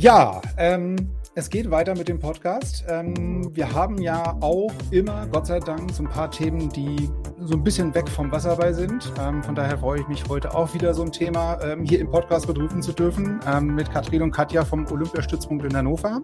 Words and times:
Ja, 0.00 0.40
ähm, 0.56 0.96
es 1.36 1.48
geht 1.48 1.70
weiter 1.70 1.94
mit 1.94 2.08
dem 2.08 2.18
Podcast. 2.18 2.84
Ähm, 2.88 3.54
wir 3.54 3.72
haben 3.72 3.98
ja 3.98 4.36
auch 4.40 4.72
immer, 4.90 5.28
Gott 5.28 5.46
sei 5.46 5.60
Dank, 5.60 5.92
so 5.92 6.02
ein 6.02 6.08
paar 6.08 6.30
Themen, 6.30 6.68
die 6.70 7.08
so 7.38 7.54
ein 7.54 7.62
bisschen 7.62 7.94
weg 7.94 8.08
vom 8.08 8.32
Wasserball 8.32 8.74
sind. 8.74 9.12
Ähm, 9.20 9.42
von 9.42 9.54
daher 9.54 9.78
freue 9.78 10.00
ich 10.00 10.08
mich 10.08 10.28
heute 10.28 10.52
auch 10.54 10.74
wieder 10.74 10.92
so 10.92 11.02
ein 11.02 11.12
Thema 11.12 11.58
ähm, 11.62 11.84
hier 11.84 12.00
im 12.00 12.10
Podcast 12.10 12.48
berufen 12.48 12.82
zu 12.82 12.92
dürfen 12.92 13.40
mit 13.62 13.90
Katrin 13.90 14.22
und 14.22 14.32
Katja 14.32 14.64
vom 14.64 14.86
Olympiastützpunkt 14.90 15.64
in 15.64 15.76
Hannover. 15.76 16.20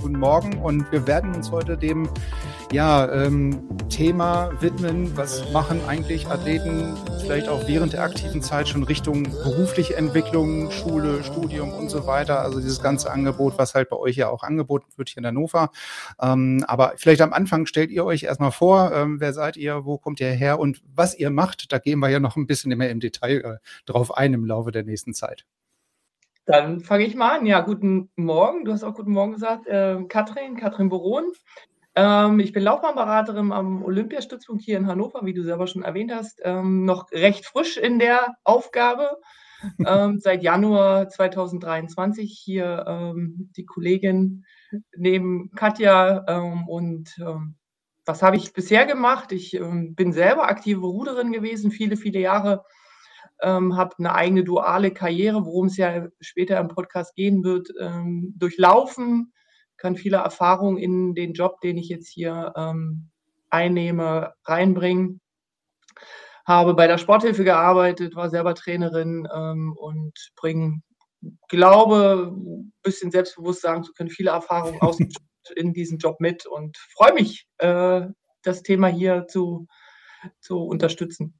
Guten 0.00 0.18
Morgen 0.18 0.58
und 0.58 0.90
wir 0.90 1.06
werden 1.06 1.34
uns 1.34 1.50
heute 1.50 1.76
dem 1.76 2.08
ja, 2.72 3.28
Thema 3.88 4.50
widmen. 4.60 5.16
Was 5.16 5.52
machen 5.52 5.80
eigentlich 5.86 6.26
Athleten 6.28 6.94
vielleicht 7.20 7.48
auch 7.48 7.66
während 7.66 7.92
der 7.92 8.02
aktiven 8.02 8.42
Zeit 8.42 8.68
schon 8.68 8.82
Richtung 8.82 9.24
berufliche 9.24 9.96
Entwicklung, 9.96 10.70
Schule, 10.70 11.22
Studium 11.22 11.72
und 11.72 11.90
so 11.90 12.06
weiter? 12.06 12.40
Also 12.40 12.60
dieses 12.60 12.82
ganze 12.82 13.10
Angebot, 13.10 13.58
was 13.58 13.74
halt 13.74 13.88
bei 13.88 13.96
euch 13.96 14.16
ja 14.16 14.28
auch 14.28 14.37
angeboten 14.42 14.86
wird 14.96 15.10
hier 15.10 15.18
in 15.18 15.26
Hannover. 15.26 15.70
Ähm, 16.20 16.64
aber 16.66 16.94
vielleicht 16.96 17.20
am 17.20 17.32
Anfang 17.32 17.66
stellt 17.66 17.90
ihr 17.90 18.04
euch 18.04 18.24
erstmal 18.24 18.52
vor, 18.52 18.90
wer 19.18 19.32
seid 19.32 19.56
ihr, 19.56 19.84
wo 19.84 19.98
kommt 19.98 20.20
ihr 20.20 20.30
her? 20.30 20.48
her 20.48 20.58
und 20.58 20.82
was 20.94 21.16
ihr 21.18 21.30
macht, 21.30 21.72
da 21.72 21.78
gehen 21.78 21.98
wir 21.98 22.08
ja 22.08 22.20
noch 22.20 22.36
ein 22.36 22.46
bisschen 22.46 22.76
mehr 22.76 22.90
im 22.90 23.00
Detail 23.00 23.40
äh, 23.44 23.56
drauf 23.86 24.16
ein 24.16 24.34
im 24.34 24.44
Laufe 24.44 24.72
der 24.72 24.84
nächsten 24.84 25.14
Zeit. 25.14 25.44
Dann 26.46 26.80
fange 26.80 27.04
ich 27.04 27.14
mal 27.14 27.38
an. 27.38 27.46
Ja, 27.46 27.60
guten 27.60 28.10
Morgen. 28.16 28.64
Du 28.64 28.72
hast 28.72 28.82
auch 28.82 28.94
guten 28.94 29.12
Morgen 29.12 29.32
gesagt. 29.32 29.66
Äh, 29.66 30.02
Katrin, 30.08 30.56
Katrin 30.56 30.88
Boron. 30.88 31.24
Ähm, 31.94 32.40
ich 32.40 32.52
bin 32.52 32.62
Laufbahnberaterin 32.62 33.52
am 33.52 33.84
Olympiastützpunkt 33.84 34.62
hier 34.62 34.78
in 34.78 34.86
Hannover, 34.86 35.26
wie 35.26 35.34
du 35.34 35.42
selber 35.42 35.66
schon 35.66 35.82
erwähnt 35.82 36.10
hast. 36.10 36.40
Ähm, 36.42 36.86
noch 36.86 37.12
recht 37.12 37.44
frisch 37.44 37.76
in 37.76 37.98
der 37.98 38.36
Aufgabe. 38.44 39.18
Ähm, 39.86 40.20
seit 40.20 40.42
Januar 40.42 41.08
2023 41.08 42.38
hier 42.42 42.84
ähm, 42.86 43.50
die 43.56 43.64
Kollegin 43.64 44.44
neben 44.96 45.50
Katja 45.52 46.24
ähm, 46.28 46.68
und 46.68 47.16
ähm, 47.20 47.56
was 48.04 48.22
habe 48.22 48.36
ich 48.36 48.52
bisher 48.52 48.86
gemacht? 48.86 49.32
Ich 49.32 49.54
ähm, 49.54 49.94
bin 49.94 50.12
selber 50.12 50.48
aktive 50.48 50.86
Ruderin 50.86 51.32
gewesen, 51.32 51.70
viele, 51.70 51.96
viele 51.96 52.20
Jahre. 52.20 52.64
Ähm, 53.40 53.76
habe 53.76 53.94
eine 53.98 54.14
eigene 54.14 54.44
duale 54.44 54.90
Karriere, 54.90 55.44
worum 55.44 55.66
es 55.66 55.76
ja 55.76 56.08
später 56.20 56.58
im 56.58 56.68
Podcast 56.68 57.14
gehen 57.14 57.44
wird, 57.44 57.68
durchlaufen, 58.34 59.32
kann 59.76 59.94
viele 59.94 60.16
Erfahrungen 60.16 60.76
in 60.76 61.14
den 61.14 61.34
Job, 61.34 61.60
den 61.60 61.78
ich 61.78 61.88
jetzt 61.88 62.08
hier 62.08 62.52
einnehme, 63.48 64.32
reinbringen. 64.44 65.20
Habe 66.48 66.72
bei 66.72 66.86
der 66.86 66.96
Sporthilfe 66.96 67.44
gearbeitet, 67.44 68.16
war 68.16 68.30
selber 68.30 68.54
Trainerin 68.54 69.28
ähm, 69.32 69.74
und 69.76 70.14
bringe, 70.34 70.80
glaube, 71.48 72.32
ein 72.34 72.72
bisschen 72.82 73.10
selbstbewusst 73.10 73.60
sagen 73.60 73.84
zu 73.84 73.92
können, 73.92 74.08
viele 74.08 74.30
Erfahrungen 74.30 74.80
aus 74.80 74.96
dem 74.96 75.10
in 75.56 75.74
diesen 75.74 75.98
Job 75.98 76.20
mit 76.20 76.46
und 76.46 76.76
freue 76.96 77.12
mich, 77.12 77.46
äh, 77.58 78.02
das 78.42 78.62
Thema 78.62 78.88
hier 78.88 79.26
zu, 79.26 79.66
zu 80.40 80.62
unterstützen. 80.62 81.38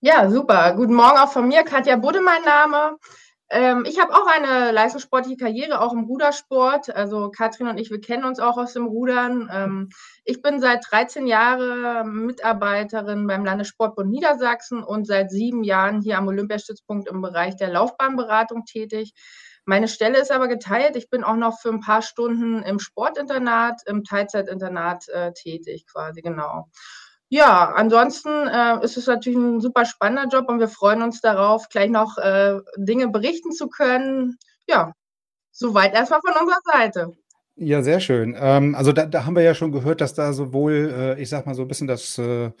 Ja, 0.00 0.30
super. 0.30 0.74
Guten 0.74 0.94
Morgen 0.94 1.18
auch 1.18 1.32
von 1.32 1.48
mir. 1.48 1.64
Katja 1.64 1.96
Budde, 1.96 2.20
mein 2.20 2.42
Name. 2.42 2.98
Ähm, 3.50 3.84
ich 3.86 3.98
habe 3.98 4.12
auch 4.14 4.26
eine 4.26 4.72
leistungssportliche 4.72 5.38
Karriere, 5.38 5.80
auch 5.80 5.92
im 5.92 6.04
Rudersport. 6.04 6.94
Also 6.94 7.30
Katrin 7.30 7.68
und 7.68 7.78
ich, 7.78 7.90
wir 7.90 8.00
kennen 8.00 8.24
uns 8.24 8.40
auch 8.40 8.58
aus 8.58 8.74
dem 8.74 8.86
Rudern. 8.86 9.48
Ähm, 9.52 9.88
ich 10.24 10.42
bin 10.42 10.60
seit 10.60 10.84
13 10.90 11.26
Jahren 11.26 12.26
Mitarbeiterin 12.26 13.26
beim 13.26 13.44
Landessportbund 13.44 14.10
Niedersachsen 14.10 14.82
und 14.82 15.06
seit 15.06 15.30
sieben 15.30 15.64
Jahren 15.64 16.02
hier 16.02 16.18
am 16.18 16.28
Olympiastützpunkt 16.28 17.08
im 17.08 17.22
Bereich 17.22 17.56
der 17.56 17.70
Laufbahnberatung 17.70 18.64
tätig. 18.66 19.14
Meine 19.64 19.88
Stelle 19.88 20.18
ist 20.18 20.32
aber 20.32 20.48
geteilt. 20.48 20.96
Ich 20.96 21.10
bin 21.10 21.24
auch 21.24 21.36
noch 21.36 21.60
für 21.60 21.70
ein 21.70 21.80
paar 21.80 22.02
Stunden 22.02 22.62
im 22.62 22.78
Sportinternat, 22.78 23.82
im 23.86 24.04
Teilzeitinternat 24.04 25.08
äh, 25.08 25.32
tätig, 25.32 25.86
quasi, 25.86 26.22
genau. 26.22 26.68
Ja, 27.30 27.72
ansonsten 27.74 28.28
äh, 28.48 28.82
ist 28.82 28.96
es 28.96 29.06
natürlich 29.06 29.38
ein 29.38 29.60
super 29.60 29.84
spannender 29.84 30.28
Job 30.34 30.48
und 30.48 30.60
wir 30.60 30.68
freuen 30.68 31.02
uns 31.02 31.20
darauf, 31.20 31.68
gleich 31.68 31.90
noch 31.90 32.16
äh, 32.16 32.58
Dinge 32.76 33.08
berichten 33.08 33.52
zu 33.52 33.68
können. 33.68 34.38
Ja, 34.66 34.92
soweit 35.52 35.94
erstmal 35.94 36.20
von 36.22 36.32
unserer 36.40 36.60
Seite. 36.72 37.12
Ja, 37.60 37.82
sehr 37.82 37.98
schön. 37.98 38.36
Ähm, 38.38 38.74
also 38.76 38.92
da, 38.92 39.04
da 39.04 39.26
haben 39.26 39.34
wir 39.34 39.42
ja 39.42 39.52
schon 39.54 39.72
gehört, 39.72 40.00
dass 40.00 40.14
da 40.14 40.32
sowohl, 40.32 40.94
äh, 40.96 41.20
ich 41.20 41.28
sag 41.28 41.44
mal 41.44 41.54
so 41.54 41.62
ein 41.62 41.68
bisschen 41.68 41.88
das, 41.88 42.16
äh, 42.16 42.52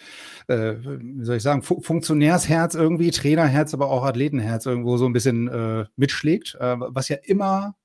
äh, 0.48 0.76
wie 0.82 1.24
soll 1.24 1.36
ich 1.36 1.42
sagen, 1.42 1.62
Fu 1.62 1.80
Funktionärsherz 1.80 2.74
irgendwie, 2.74 3.12
Trainerherz, 3.12 3.72
aber 3.74 3.90
auch 3.90 4.04
Athletenherz 4.04 4.66
irgendwo 4.66 4.96
so 4.96 5.06
ein 5.06 5.12
bisschen 5.12 5.48
äh, 5.48 5.86
mitschlägt, 5.96 6.56
äh, 6.60 6.76
was 6.78 7.08
ja 7.08 7.16
immer 7.22 7.76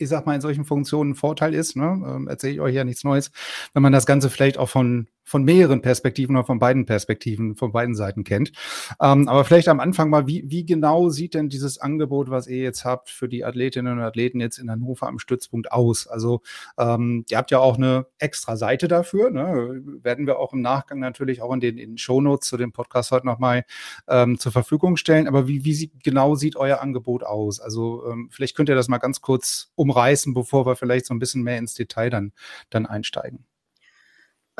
ich 0.00 0.08
sag 0.08 0.24
mal, 0.24 0.34
in 0.34 0.40
solchen 0.40 0.64
Funktionen 0.64 1.10
ein 1.10 1.14
Vorteil 1.14 1.54
ist, 1.54 1.76
ne? 1.76 2.02
ähm, 2.06 2.26
erzähle 2.26 2.54
ich 2.54 2.60
euch 2.60 2.74
ja 2.74 2.84
nichts 2.84 3.04
Neues, 3.04 3.30
wenn 3.74 3.82
man 3.82 3.92
das 3.92 4.06
Ganze 4.06 4.30
vielleicht 4.30 4.56
auch 4.56 4.70
von, 4.70 5.08
von 5.30 5.44
mehreren 5.44 5.82
Perspektiven 5.82 6.36
oder 6.36 6.46
von 6.46 6.58
beiden 6.58 6.86
Perspektiven, 6.86 7.54
von 7.54 7.70
beiden 7.70 7.94
Seiten 7.94 8.24
kennt. 8.24 8.52
Ähm, 9.00 9.28
aber 9.28 9.44
vielleicht 9.44 9.68
am 9.68 9.78
Anfang 9.78 10.10
mal, 10.10 10.26
wie, 10.26 10.42
wie 10.46 10.64
genau 10.64 11.10
sieht 11.10 11.34
denn 11.34 11.48
dieses 11.48 11.78
Angebot, 11.78 12.30
was 12.30 12.46
ihr 12.46 12.62
jetzt 12.62 12.84
habt, 12.84 13.10
für 13.10 13.28
die 13.28 13.44
Athletinnen 13.44 13.98
und 13.98 14.00
Athleten 14.00 14.40
jetzt 14.40 14.58
in 14.58 14.70
Hannover 14.70 15.06
am 15.06 15.18
Stützpunkt 15.18 15.70
aus? 15.70 16.06
Also 16.06 16.40
ähm, 16.78 17.26
ihr 17.28 17.36
habt 17.36 17.50
ja 17.50 17.58
auch 17.58 17.76
eine 17.76 18.06
extra 18.18 18.56
Seite 18.56 18.88
dafür, 18.88 19.30
ne? 19.30 19.82
werden 20.02 20.26
wir 20.26 20.38
auch 20.38 20.54
im 20.54 20.62
Nachgang 20.62 20.98
natürlich 20.98 21.42
auch 21.42 21.52
in 21.52 21.60
den, 21.60 21.76
in 21.76 21.90
den 21.90 21.98
Shownotes 21.98 22.48
zu 22.48 22.56
dem 22.56 22.72
Podcast 22.72 23.10
heute 23.10 23.26
nochmal 23.26 23.64
ähm, 24.08 24.38
zur 24.38 24.52
Verfügung 24.52 24.96
stellen. 24.96 25.28
Aber 25.28 25.46
wie, 25.46 25.64
wie 25.64 25.74
sieht, 25.74 26.02
genau 26.02 26.34
sieht 26.34 26.56
euer 26.56 26.80
Angebot 26.80 27.22
aus? 27.22 27.60
Also 27.60 28.06
ähm, 28.10 28.28
vielleicht 28.32 28.56
könnt 28.56 28.70
ihr 28.70 28.74
das 28.74 28.88
mal 28.88 28.98
ganz 28.98 29.20
kurz 29.20 29.70
um 29.74 29.90
umreißen, 29.90 30.34
bevor 30.34 30.66
wir 30.66 30.76
vielleicht 30.76 31.06
so 31.06 31.14
ein 31.14 31.18
bisschen 31.18 31.42
mehr 31.42 31.58
ins 31.58 31.74
Detail 31.74 32.10
dann, 32.10 32.32
dann 32.70 32.86
einsteigen? 32.86 33.44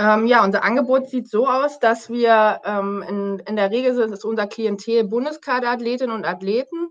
Ähm, 0.00 0.26
ja, 0.26 0.42
unser 0.42 0.64
Angebot 0.64 1.10
sieht 1.10 1.28
so 1.28 1.46
aus, 1.46 1.78
dass 1.78 2.08
wir 2.08 2.62
ähm, 2.64 3.04
in, 3.06 3.38
in 3.40 3.56
der 3.56 3.70
Regel 3.70 4.00
es 4.00 4.24
unser 4.24 4.46
Klientel 4.46 5.04
Bundeskaderathletinnen 5.04 6.16
und 6.16 6.24
Athleten. 6.24 6.88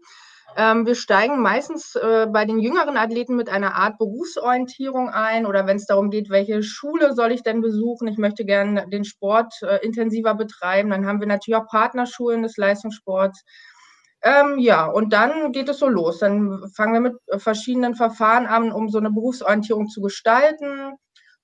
Ähm, 0.55 0.85
wir 0.85 0.93
steigen 0.93 1.41
meistens 1.41 1.95
äh, 1.95 2.27
bei 2.31 2.45
den 2.45 2.59
jüngeren 2.59 2.97
Athleten 2.97 3.35
mit 3.35 3.49
einer 3.49 3.73
Art 3.73 3.97
Berufsorientierung 3.97 5.09
ein 5.09 5.47
oder 5.47 5.65
wenn 5.65 5.77
es 5.77 5.87
darum 5.87 6.11
geht, 6.11 6.29
welche 6.29 6.61
Schule 6.61 7.15
soll 7.15 7.31
ich 7.31 7.41
denn 7.41 7.61
besuchen? 7.61 8.07
Ich 8.07 8.19
möchte 8.19 8.45
gerne 8.45 8.87
den 8.87 9.05
Sport 9.05 9.55
äh, 9.63 9.83
intensiver 9.83 10.35
betreiben. 10.35 10.91
Dann 10.91 11.07
haben 11.07 11.19
wir 11.19 11.27
natürlich 11.27 11.59
auch 11.59 11.67
Partnerschulen 11.67 12.43
des 12.43 12.57
Leistungssports. 12.57 13.43
Ähm, 14.21 14.59
ja, 14.59 14.85
und 14.85 15.13
dann 15.13 15.51
geht 15.51 15.69
es 15.69 15.79
so 15.79 15.87
los. 15.87 16.19
Dann 16.19 16.69
fangen 16.75 16.93
wir 16.93 16.99
mit 16.99 17.41
verschiedenen 17.41 17.95
Verfahren 17.95 18.45
an, 18.45 18.71
um 18.71 18.89
so 18.89 18.99
eine 18.99 19.09
Berufsorientierung 19.09 19.87
zu 19.87 20.01
gestalten. 20.01 20.93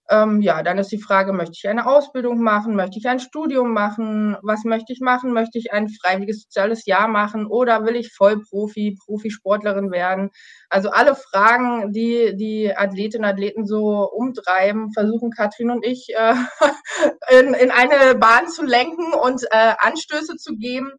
Ähm, 0.07 0.41
ja, 0.41 0.61
dann 0.61 0.77
ist 0.77 0.91
die 0.91 1.01
Frage, 1.01 1.33
möchte 1.33 1.53
ich 1.55 1.67
eine 1.67 1.87
Ausbildung 1.87 2.39
machen? 2.41 2.75
Möchte 2.75 2.99
ich 2.99 3.07
ein 3.07 3.19
Studium 3.19 3.73
machen? 3.73 4.37
Was 4.43 4.63
möchte 4.63 4.93
ich 4.93 4.99
machen? 4.99 5.33
Möchte 5.33 5.57
ich 5.57 5.73
ein 5.73 5.89
freiwilliges 5.89 6.43
soziales 6.43 6.85
Jahr 6.85 7.07
machen? 7.07 7.47
Oder 7.47 7.85
will 7.85 7.95
ich 7.95 8.13
Vollprofi, 8.13 8.97
Profisportlerin 9.03 9.91
werden? 9.91 10.29
Also 10.69 10.91
alle 10.91 11.15
Fragen, 11.15 11.91
die 11.91 12.35
die 12.35 12.75
Athletinnen 12.75 13.25
und 13.25 13.31
Athleten 13.31 13.65
so 13.65 14.07
umtreiben, 14.11 14.93
versuchen 14.93 15.31
Katrin 15.31 15.71
und 15.71 15.83
ich 15.83 16.09
äh, 16.15 16.35
in, 17.39 17.55
in 17.55 17.71
eine 17.71 18.15
Bahn 18.15 18.47
zu 18.47 18.63
lenken 18.63 19.13
und 19.13 19.43
äh, 19.49 19.73
Anstöße 19.79 20.35
zu 20.35 20.55
geben, 20.55 20.91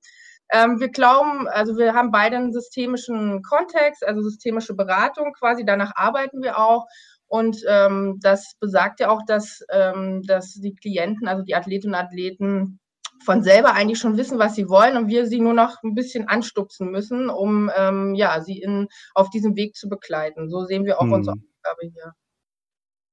ähm, 0.52 0.78
wir 0.78 0.88
glauben, 0.88 1.48
also 1.48 1.76
wir 1.76 1.94
haben 1.94 2.12
beide 2.12 2.36
einen 2.36 2.52
systemischen 2.52 3.42
Kontext, 3.42 4.06
also 4.06 4.22
systemische 4.22 4.74
Beratung 4.74 5.32
quasi, 5.32 5.64
danach 5.64 5.92
arbeiten 5.96 6.42
wir 6.42 6.58
auch. 6.58 6.86
Und 7.28 7.58
ähm, 7.69 8.19
das 8.23 8.55
besagt 8.61 9.00
ja 9.00 9.11
auch, 9.11 9.23
dass, 9.26 9.61
ähm, 9.70 10.23
dass 10.23 10.55
die 10.55 10.75
Klienten, 10.75 11.28
also 11.28 11.43
die 11.43 11.55
Athletinnen 11.55 11.94
und 11.94 12.00
Athleten, 12.00 12.81
von 13.25 13.43
selber 13.43 13.73
eigentlich 13.73 13.99
schon 13.99 14.17
wissen, 14.17 14.38
was 14.38 14.55
sie 14.55 14.69
wollen 14.69 14.96
und 14.96 15.08
wir 15.08 15.26
sie 15.26 15.40
nur 15.40 15.55
noch 15.55 15.82
ein 15.82 15.94
bisschen 15.94 16.28
anstupsen 16.28 16.90
müssen, 16.90 17.28
um 17.28 17.70
ähm, 17.76 18.14
ja, 18.14 18.40
sie 18.40 18.61
in, 18.61 18.88
auf 19.14 19.31
diesem 19.31 19.56
Weg 19.56 19.75
zu 19.75 19.88
begleiten. 19.88 20.49
So 20.49 20.64
sehen 20.64 20.84
wir 20.84 20.99
auch 20.99 21.05
hm. 21.05 21.12
unsere 21.12 21.37
Aufgabe 21.37 21.93
hier. 21.93 22.12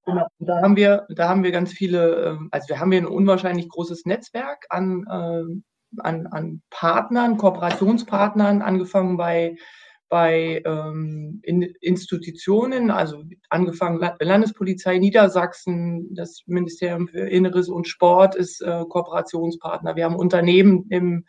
Genau. 0.05 0.27
Da 0.39 0.61
haben 0.61 0.75
wir, 0.75 1.05
da 1.09 1.29
haben 1.29 1.43
wir 1.43 1.51
ganz 1.51 1.71
viele, 1.71 2.25
ähm, 2.25 2.49
also 2.51 2.67
wir 2.67 2.79
haben 2.79 2.91
hier 2.91 3.01
ein 3.01 3.07
unwahrscheinlich 3.07 3.69
großes 3.69 4.05
Netzwerk 4.05 4.65
an, 4.69 5.05
ähm, 5.09 5.63
an, 5.99 6.27
an 6.27 6.61
Partnern, 6.69 7.37
Kooperationspartnern, 7.37 8.61
angefangen 8.61 9.15
bei, 9.15 9.55
bei 10.13 10.61
ähm, 10.63 11.39
in 11.41 11.63
Institutionen, 11.81 12.91
also 12.91 13.23
angefangen 13.49 13.99
Landespolizei 14.19 14.99
Niedersachsen, 14.99 16.13
das 16.13 16.43
Ministerium 16.45 17.07
für 17.07 17.27
Inneres 17.27 17.67
und 17.67 17.87
Sport 17.87 18.35
ist 18.35 18.61
äh, 18.61 18.83
Kooperationspartner. 18.87 19.95
Wir 19.95 20.05
haben 20.05 20.15
Unternehmen 20.15 20.85
im, 20.91 21.25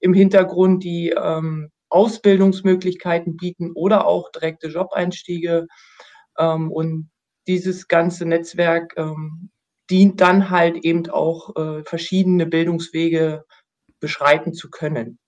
im 0.00 0.12
Hintergrund, 0.12 0.84
die 0.84 1.14
ähm, 1.18 1.70
Ausbildungsmöglichkeiten 1.88 3.38
bieten 3.38 3.72
oder 3.74 4.06
auch 4.06 4.30
direkte 4.32 4.68
Job-Einstiege. 4.68 5.66
Ähm, 6.36 6.70
und 6.70 7.08
dieses 7.46 7.88
ganze 7.88 8.26
Netzwerk 8.26 8.92
ähm, 8.98 9.48
dient 9.88 10.20
dann 10.20 10.50
halt 10.50 10.76
eben 10.84 11.08
auch 11.08 11.56
äh, 11.56 11.84
verschiedene 11.84 12.44
Bildungswege 12.44 13.46
beschreiten 13.98 14.52
zu 14.52 14.68
können. 14.68 15.18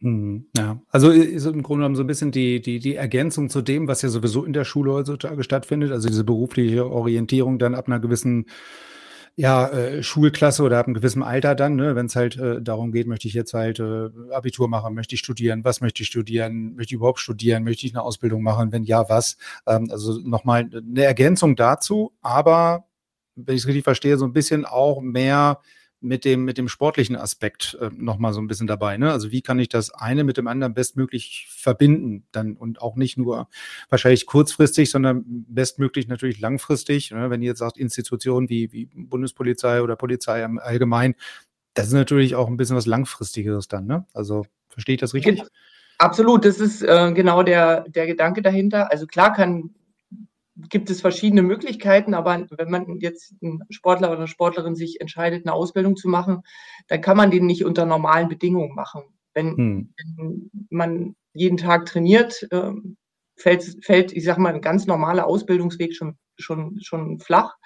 Mhm, 0.00 0.46
ja, 0.56 0.80
also 0.90 1.10
ist 1.10 1.46
im 1.46 1.62
Grunde 1.62 1.80
genommen 1.82 1.96
so 1.96 2.04
ein 2.04 2.06
bisschen 2.06 2.30
die, 2.30 2.60
die, 2.60 2.78
die 2.78 2.94
Ergänzung 2.94 3.48
zu 3.48 3.62
dem, 3.62 3.88
was 3.88 4.02
ja 4.02 4.08
sowieso 4.08 4.44
in 4.44 4.52
der 4.52 4.64
Schule 4.64 4.92
heutzutage 4.92 5.42
stattfindet, 5.42 5.90
also 5.90 6.08
diese 6.08 6.22
berufliche 6.24 6.86
Orientierung 6.88 7.58
dann 7.58 7.74
ab 7.74 7.88
einer 7.88 7.98
gewissen 7.98 8.46
ja, 9.38 9.68
äh, 9.68 10.02
Schulklasse 10.02 10.64
oder 10.64 10.78
ab 10.78 10.86
einem 10.86 10.94
gewissen 10.94 11.22
Alter 11.22 11.54
dann, 11.54 11.76
ne, 11.76 11.94
wenn 11.94 12.06
es 12.06 12.16
halt 12.16 12.36
äh, 12.36 12.60
darum 12.60 12.90
geht, 12.90 13.06
möchte 13.06 13.28
ich 13.28 13.34
jetzt 13.34 13.54
halt 13.54 13.78
äh, 13.78 14.08
Abitur 14.32 14.68
machen, 14.68 14.94
möchte 14.94 15.14
ich 15.14 15.20
studieren, 15.20 15.64
was 15.64 15.80
möchte 15.80 16.02
ich 16.02 16.08
studieren, 16.08 16.74
möchte 16.74 16.94
ich 16.94 16.96
überhaupt 16.96 17.20
studieren, 17.20 17.62
möchte 17.62 17.86
ich 17.86 17.94
eine 17.94 18.02
Ausbildung 18.02 18.42
machen, 18.42 18.72
wenn 18.72 18.82
ja, 18.82 19.08
was. 19.08 19.36
Ähm, 19.64 19.90
also 19.92 20.18
nochmal 20.24 20.68
eine 20.72 21.04
Ergänzung 21.04 21.54
dazu, 21.54 22.12
aber 22.20 22.86
wenn 23.36 23.54
ich 23.54 23.62
es 23.62 23.68
richtig 23.68 23.84
verstehe, 23.84 24.16
so 24.18 24.24
ein 24.24 24.32
bisschen 24.32 24.64
auch 24.64 25.00
mehr 25.00 25.60
mit 26.00 26.24
dem, 26.24 26.44
mit 26.44 26.58
dem 26.58 26.68
sportlichen 26.68 27.16
Aspekt 27.16 27.76
äh, 27.80 27.90
nochmal 27.92 28.32
so 28.32 28.40
ein 28.40 28.46
bisschen 28.46 28.66
dabei. 28.66 28.96
Ne? 28.96 29.10
Also 29.10 29.32
wie 29.32 29.42
kann 29.42 29.58
ich 29.58 29.68
das 29.68 29.90
eine 29.90 30.24
mit 30.24 30.36
dem 30.36 30.46
anderen 30.46 30.74
bestmöglich 30.74 31.48
verbinden? 31.50 32.24
Dann 32.32 32.54
und 32.54 32.80
auch 32.80 32.96
nicht 32.96 33.16
nur 33.16 33.48
wahrscheinlich 33.88 34.26
kurzfristig, 34.26 34.90
sondern 34.90 35.24
bestmöglich 35.26 36.08
natürlich 36.08 36.40
langfristig. 36.40 37.10
Ne? 37.10 37.30
Wenn 37.30 37.42
ihr 37.42 37.48
jetzt 37.48 37.58
sagt, 37.58 37.78
Institutionen 37.78 38.48
wie, 38.48 38.72
wie 38.72 38.86
Bundespolizei 38.86 39.82
oder 39.82 39.96
Polizei 39.96 40.42
im 40.42 40.58
Allgemeinen, 40.58 41.14
das 41.74 41.88
ist 41.88 41.92
natürlich 41.94 42.34
auch 42.34 42.48
ein 42.48 42.56
bisschen 42.56 42.76
was 42.76 42.86
Langfristigeres 42.86 43.68
dann. 43.68 43.86
Ne? 43.86 44.06
Also 44.12 44.46
verstehe 44.68 44.94
ich 44.94 45.00
das 45.00 45.14
richtig? 45.14 45.42
Absolut, 45.98 46.44
das 46.44 46.60
ist 46.60 46.82
äh, 46.82 47.12
genau 47.12 47.42
der, 47.42 47.88
der 47.88 48.06
Gedanke 48.06 48.40
dahinter. 48.40 48.92
Also 48.92 49.06
klar 49.06 49.32
kann 49.32 49.70
gibt 50.68 50.90
es 50.90 51.00
verschiedene 51.00 51.42
Möglichkeiten, 51.42 52.14
aber 52.14 52.46
wenn 52.50 52.70
man 52.70 52.98
jetzt 53.00 53.34
ein 53.42 53.62
Sportler 53.70 54.08
oder 54.08 54.18
eine 54.18 54.28
Sportlerin 54.28 54.74
sich 54.74 55.00
entscheidet, 55.00 55.46
eine 55.46 55.54
Ausbildung 55.54 55.96
zu 55.96 56.08
machen, 56.08 56.42
dann 56.88 57.00
kann 57.00 57.16
man 57.16 57.30
den 57.30 57.46
nicht 57.46 57.64
unter 57.64 57.86
normalen 57.86 58.28
Bedingungen 58.28 58.74
machen. 58.74 59.02
Wenn, 59.34 59.56
hm. 59.56 59.94
wenn 60.16 60.50
man 60.70 61.16
jeden 61.32 61.58
Tag 61.58 61.86
trainiert, 61.86 62.46
ähm, 62.50 62.96
fällt, 63.36 63.84
fällt, 63.84 64.12
ich 64.12 64.24
sage 64.24 64.40
mal, 64.40 64.54
ein 64.54 64.60
ganz 64.60 64.86
normaler 64.86 65.26
Ausbildungsweg 65.26 65.94
schon, 65.94 66.18
schon, 66.36 66.78
schon 66.80 67.20
flach. 67.20 67.56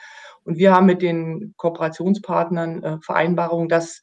Und 0.45 0.59
wir 0.59 0.73
haben 0.73 0.87
mit 0.87 1.03
den 1.03 1.55
Kooperationspartnern 1.57 2.83
äh, 2.83 2.99
Vereinbarungen, 3.01 3.69
dass 3.69 4.03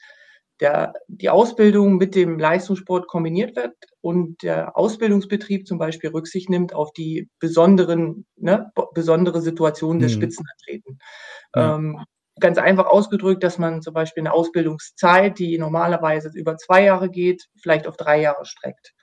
der, 0.60 0.94
die 1.08 1.30
Ausbildung 1.30 1.98
mit 1.98 2.16
dem 2.16 2.38
Leistungssport 2.38 3.08
kombiniert 3.08 3.56
wird 3.56 3.76
und 4.02 4.44
der 4.44 4.78
Ausbildungsbetrieb 4.78 5.66
zum 5.68 5.78
Beispiel 5.78 6.10
Rücksicht 6.10 6.50
nimmt 6.50 6.74
auf 6.74 6.92
die 6.94 7.30
besonderen, 7.40 8.26
ne, 8.36 8.72
besondere 8.94 9.42
Situationen 9.42 10.00
des 10.00 10.16
mhm. 10.16 10.22
Spitzenathleten. 10.22 11.00
Ja. 11.56 11.76
Ähm, 11.76 12.04
ganz 12.40 12.58
einfach 12.58 12.88
ausgedrückt, 12.88 13.44
dass 13.44 13.58
man 13.58 13.82
zum 13.82 13.94
Beispiel 13.94 14.22
eine 14.22 14.34
Ausbildungszeit, 14.34 15.40
die 15.40 15.58
normalerweise 15.58 16.32
über 16.34 16.58
zwei 16.58 16.84
Jahre 16.84 17.10
geht, 17.10 17.48
vielleicht 17.62 17.88
auf 17.88 17.98
drei 17.98 18.22
Jahre 18.22 18.46
streckt. 18.46 18.94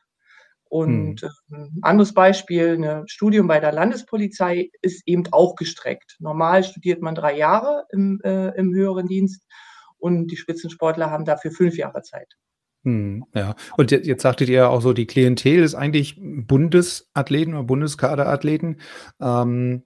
Und 0.69 1.21
hm. 1.21 1.31
ein 1.51 1.79
anderes 1.83 2.13
Beispiel, 2.13 2.77
ein 2.83 3.07
Studium 3.07 3.47
bei 3.47 3.61
der 3.61 3.73
Landespolizei 3.73 4.71
ist 4.83 5.07
eben 5.07 5.25
auch 5.31 5.55
gestreckt. 5.55 6.17
Normal 6.19 6.65
studiert 6.65 7.03
man 7.03 7.15
drei 7.15 7.37
Jahre 7.37 7.85
im, 7.91 8.21
äh, 8.25 8.49
im 8.57 8.75
höheren 8.75 9.07
Dienst 9.07 9.47
und 10.07 10.29
die 10.29 10.37
Spitzensportler 10.37 11.11
haben 11.11 11.25
dafür 11.25 11.51
fünf 11.51 11.77
Jahre 11.77 12.03
Zeit. 12.03 12.37
Hm, 12.85 13.25
ja, 13.35 13.57
und 13.77 13.91
jetzt, 13.91 14.07
jetzt 14.07 14.23
sagtet 14.23 14.49
ihr 14.49 14.57
ja 14.57 14.69
auch 14.69 14.81
so, 14.81 14.93
die 14.93 15.09
Klientel 15.09 15.65
ist 15.65 15.75
eigentlich 15.75 16.21
Bundesathleten 16.21 17.55
oder 17.55 17.65
Bundeskaderathleten. 17.65 18.81
Ähm, 19.21 19.83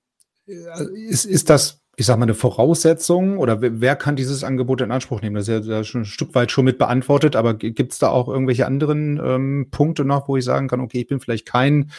äh, 0.47 0.85
ist, 1.09 1.25
ist 1.25 1.49
das 1.49 1.80
ich 2.01 2.07
sage 2.07 2.19
mal, 2.19 2.25
eine 2.25 2.35
Voraussetzung 2.35 3.37
oder 3.37 3.59
wer 3.61 3.95
kann 3.95 4.17
dieses 4.17 4.43
Angebot 4.43 4.81
in 4.81 4.91
Anspruch 4.91 5.21
nehmen? 5.21 5.37
Das 5.37 5.49
ist 5.49 5.67
ja 5.67 5.85
schon 5.85 6.01
ein 6.01 6.07
Stück 6.07 6.35
weit 6.35 6.51
schon 6.51 6.65
mit 6.65 6.79
beantwortet, 6.79 7.37
aber 7.37 7.53
gibt 7.53 7.93
es 7.93 7.99
da 7.99 8.09
auch 8.09 8.27
irgendwelche 8.27 8.65
anderen 8.65 9.21
ähm, 9.23 9.67
Punkte 9.71 10.07
noch, 10.07 10.27
wo 10.27 10.39
ich 10.39 10.45
sagen 10.47 10.67
kann, 10.67 10.81
okay, 10.81 11.03
ich 11.03 11.09
bin 11.09 11.21
vielleicht 11.21 11.45
kein, 11.45 11.91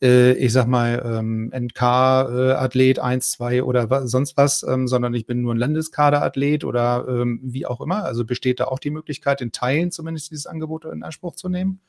äh, 0.00 0.34
ich 0.34 0.52
sag 0.52 0.68
mal, 0.68 1.02
ähm, 1.04 1.52
NK-Athlet 1.52 3.00
1, 3.00 3.32
2 3.32 3.64
oder 3.64 3.90
was, 3.90 4.08
sonst 4.12 4.36
was, 4.36 4.62
ähm, 4.62 4.86
sondern 4.86 5.12
ich 5.14 5.26
bin 5.26 5.42
nur 5.42 5.54
ein 5.54 5.58
Landeskaderathlet 5.58 6.62
oder 6.62 7.06
ähm, 7.08 7.40
wie 7.42 7.66
auch 7.66 7.80
immer. 7.80 8.04
Also 8.04 8.24
besteht 8.24 8.60
da 8.60 8.66
auch 8.66 8.78
die 8.78 8.90
Möglichkeit, 8.90 9.40
in 9.40 9.50
Teilen 9.50 9.90
zumindest 9.90 10.30
dieses 10.30 10.46
Angebot 10.46 10.84
in 10.84 11.02
Anspruch 11.02 11.34
zu 11.34 11.48
nehmen? 11.48 11.80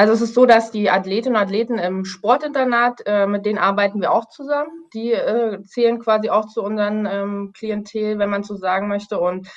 Also 0.00 0.14
es 0.14 0.22
ist 0.22 0.32
so, 0.32 0.46
dass 0.46 0.70
die 0.70 0.88
Athletinnen 0.88 1.36
und 1.36 1.42
Athleten 1.42 1.78
im 1.78 2.06
Sportinternat, 2.06 3.02
äh, 3.04 3.26
mit 3.26 3.44
denen 3.44 3.58
arbeiten 3.58 4.00
wir 4.00 4.12
auch 4.12 4.30
zusammen. 4.30 4.70
Die 4.94 5.12
äh, 5.12 5.62
zählen 5.64 5.98
quasi 5.98 6.30
auch 6.30 6.46
zu 6.46 6.62
unseren 6.62 7.04
ähm, 7.04 7.52
Klientel, 7.54 8.18
wenn 8.18 8.30
man 8.30 8.42
so 8.42 8.56
sagen 8.56 8.88
möchte. 8.88 9.20
Und 9.20 9.48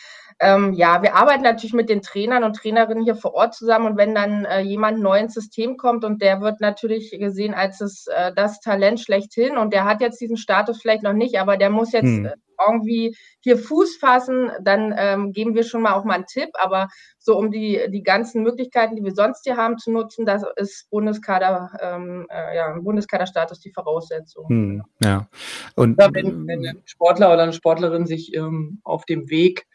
ähm, 0.42 0.74
ja, 0.74 1.02
wir 1.02 1.16
arbeiten 1.16 1.44
natürlich 1.44 1.72
mit 1.72 1.88
den 1.90 2.02
Trainern 2.02 2.44
und 2.44 2.58
Trainerinnen 2.58 3.06
hier 3.06 3.16
vor 3.16 3.36
Ort 3.36 3.54
zusammen 3.54 3.86
und 3.86 3.98
wenn 3.98 4.14
dann 4.14 4.44
äh, 4.44 4.60
jemand 4.60 5.00
neu 5.00 5.18
ins 5.18 5.34
System 5.34 5.78
kommt 5.78 6.04
und 6.04 6.22
der 6.22 6.42
wird 6.42 6.60
natürlich 6.60 7.12
gesehen 7.18 7.54
als 7.54 7.78
das, 7.78 8.08
äh, 8.08 8.34
das 8.36 8.60
Talent 8.60 9.00
schlechthin 9.00 9.56
und 9.56 9.72
der 9.72 9.86
hat 9.86 10.02
jetzt 10.02 10.20
diesen 10.20 10.36
Status 10.36 10.82
vielleicht 10.82 11.04
noch 11.04 11.14
nicht, 11.14 11.40
aber 11.40 11.56
der 11.56 11.70
muss 11.70 11.94
jetzt 11.94 12.04
hm. 12.04 12.32
Irgendwie 12.68 13.16
hier 13.42 13.58
Fuß 13.58 13.98
fassen, 13.98 14.52
dann 14.62 14.94
ähm, 14.98 15.32
geben 15.32 15.56
wir 15.56 15.64
schon 15.64 15.82
mal 15.82 15.94
auch 15.94 16.04
mal 16.04 16.16
einen 16.16 16.26
Tipp, 16.26 16.50
aber 16.54 16.88
so 17.20 17.38
um 17.38 17.52
die, 17.52 17.80
die 17.90 18.04
ganzen 18.04 18.44
Möglichkeiten, 18.44 18.96
die 18.96 19.04
wir 19.04 19.14
sonst 19.14 19.44
hier 19.44 19.58
haben 19.58 19.78
zu 19.78 19.92
nutzen, 19.92 20.26
das 20.26 20.44
ist 20.56 20.90
Bundeskader, 20.90 21.72
ähm, 21.82 22.28
äh, 22.30 22.56
ja, 22.56 22.78
Bundeskaderstatus 22.80 23.60
die 23.60 23.72
Voraussetzung. 23.72 24.48
Hm, 24.48 24.84
ja. 25.04 25.28
Und 25.76 25.98
wenn, 25.98 26.48
wenn, 26.48 26.66
ein 26.66 26.82
Sportler 26.86 27.34
oder 27.34 27.44
eine 27.44 27.54
Sportlerin 27.54 28.06
sich 28.06 28.34
ähm, 28.34 28.80
auf 28.84 29.06
dem 29.06 29.30
Weg 29.30 29.66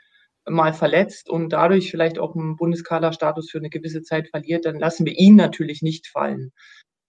mal 0.50 0.72
verletzt 0.72 1.28
und 1.28 1.50
dadurch 1.50 1.90
vielleicht 1.90 2.18
auch 2.18 2.34
einen 2.34 2.56
Bundeskaderstatus 2.56 3.50
für 3.50 3.58
eine 3.58 3.70
gewisse 3.70 4.02
Zeit 4.02 4.28
verliert, 4.28 4.64
dann 4.64 4.78
lassen 4.78 5.06
wir 5.06 5.18
ihn 5.18 5.36
natürlich 5.36 5.82
nicht 5.82 6.06
fallen. 6.06 6.52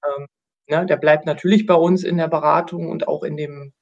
Ähm, 0.05 0.27
ne, 0.69 0.85
der 0.85 0.97
bleibt 0.97 1.25
natürlich 1.25 1.65
bei 1.65 1.75
uns 1.75 2.03
in 2.03 2.17
der 2.17 2.27
Beratung 2.27 2.89
und 2.89 3.07
auch 3.07 3.23
in 3.23 3.37
dem, 3.37 3.73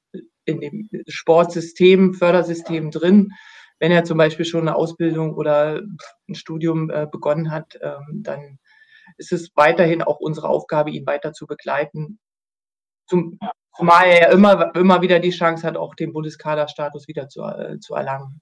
in 0.48 0.60
dem 0.60 0.88
Sportsystem, 1.06 2.14
Fördersystem 2.14 2.90
drin. 2.90 3.32
Wenn 3.78 3.92
er 3.92 4.04
zum 4.04 4.18
Beispiel 4.18 4.44
schon 4.44 4.62
eine 4.62 4.74
Ausbildung 4.74 5.34
oder 5.34 5.82
ein 6.28 6.34
Studium 6.34 6.90
äh, 6.90 7.06
begonnen 7.10 7.50
hat, 7.50 7.78
ähm, 7.80 8.22
dann 8.22 8.58
ist 9.16 9.32
es 9.32 9.50
weiterhin 9.54 10.02
auch 10.02 10.18
unsere 10.18 10.48
Aufgabe, 10.48 10.90
ihn 10.90 11.06
weiter 11.06 11.32
zu 11.32 11.46
begleiten. 11.46 12.18
Zum, 13.06 13.38
zumal 13.76 14.06
er 14.06 14.30
immer, 14.32 14.74
immer 14.74 15.00
wieder 15.02 15.20
die 15.20 15.30
Chance 15.30 15.66
hat, 15.66 15.76
auch 15.76 15.94
den 15.94 16.12
Bundeskaderstatus 16.12 17.08
wieder 17.08 17.28
zu, 17.28 17.42
äh, 17.42 17.78
zu 17.78 17.94
erlangen. 17.94 18.40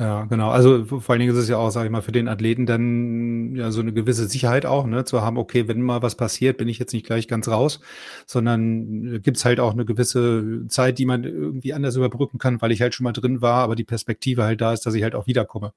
Ja, 0.00 0.26
genau. 0.26 0.50
Also 0.50 0.84
vor 0.84 1.10
allen 1.10 1.18
Dingen 1.18 1.32
ist 1.32 1.38
es 1.40 1.48
ja 1.48 1.56
auch, 1.56 1.70
sage 1.70 1.86
ich 1.86 1.90
mal, 1.92 2.02
für 2.02 2.12
den 2.12 2.28
Athleten 2.28 2.66
dann 2.66 3.56
ja 3.56 3.72
so 3.72 3.80
eine 3.80 3.92
gewisse 3.92 4.28
Sicherheit 4.28 4.64
auch, 4.64 4.86
ne, 4.86 5.04
zu 5.04 5.22
haben, 5.22 5.36
okay, 5.38 5.66
wenn 5.66 5.82
mal 5.82 6.02
was 6.02 6.14
passiert, 6.14 6.56
bin 6.56 6.68
ich 6.68 6.78
jetzt 6.78 6.92
nicht 6.92 7.04
gleich 7.04 7.26
ganz 7.26 7.48
raus, 7.48 7.80
sondern 8.24 9.20
gibt's 9.22 9.44
halt 9.44 9.58
auch 9.58 9.72
eine 9.72 9.84
gewisse 9.84 10.66
Zeit, 10.68 10.98
die 11.00 11.04
man 11.06 11.24
irgendwie 11.24 11.74
anders 11.74 11.96
überbrücken 11.96 12.38
kann, 12.38 12.62
weil 12.62 12.70
ich 12.70 12.80
halt 12.80 12.94
schon 12.94 13.02
mal 13.04 13.12
drin 13.12 13.42
war, 13.42 13.64
aber 13.64 13.74
die 13.74 13.82
Perspektive 13.82 14.44
halt 14.44 14.60
da 14.60 14.72
ist, 14.72 14.86
dass 14.86 14.94
ich 14.94 15.02
halt 15.02 15.16
auch 15.16 15.26
wiederkomme. 15.26 15.72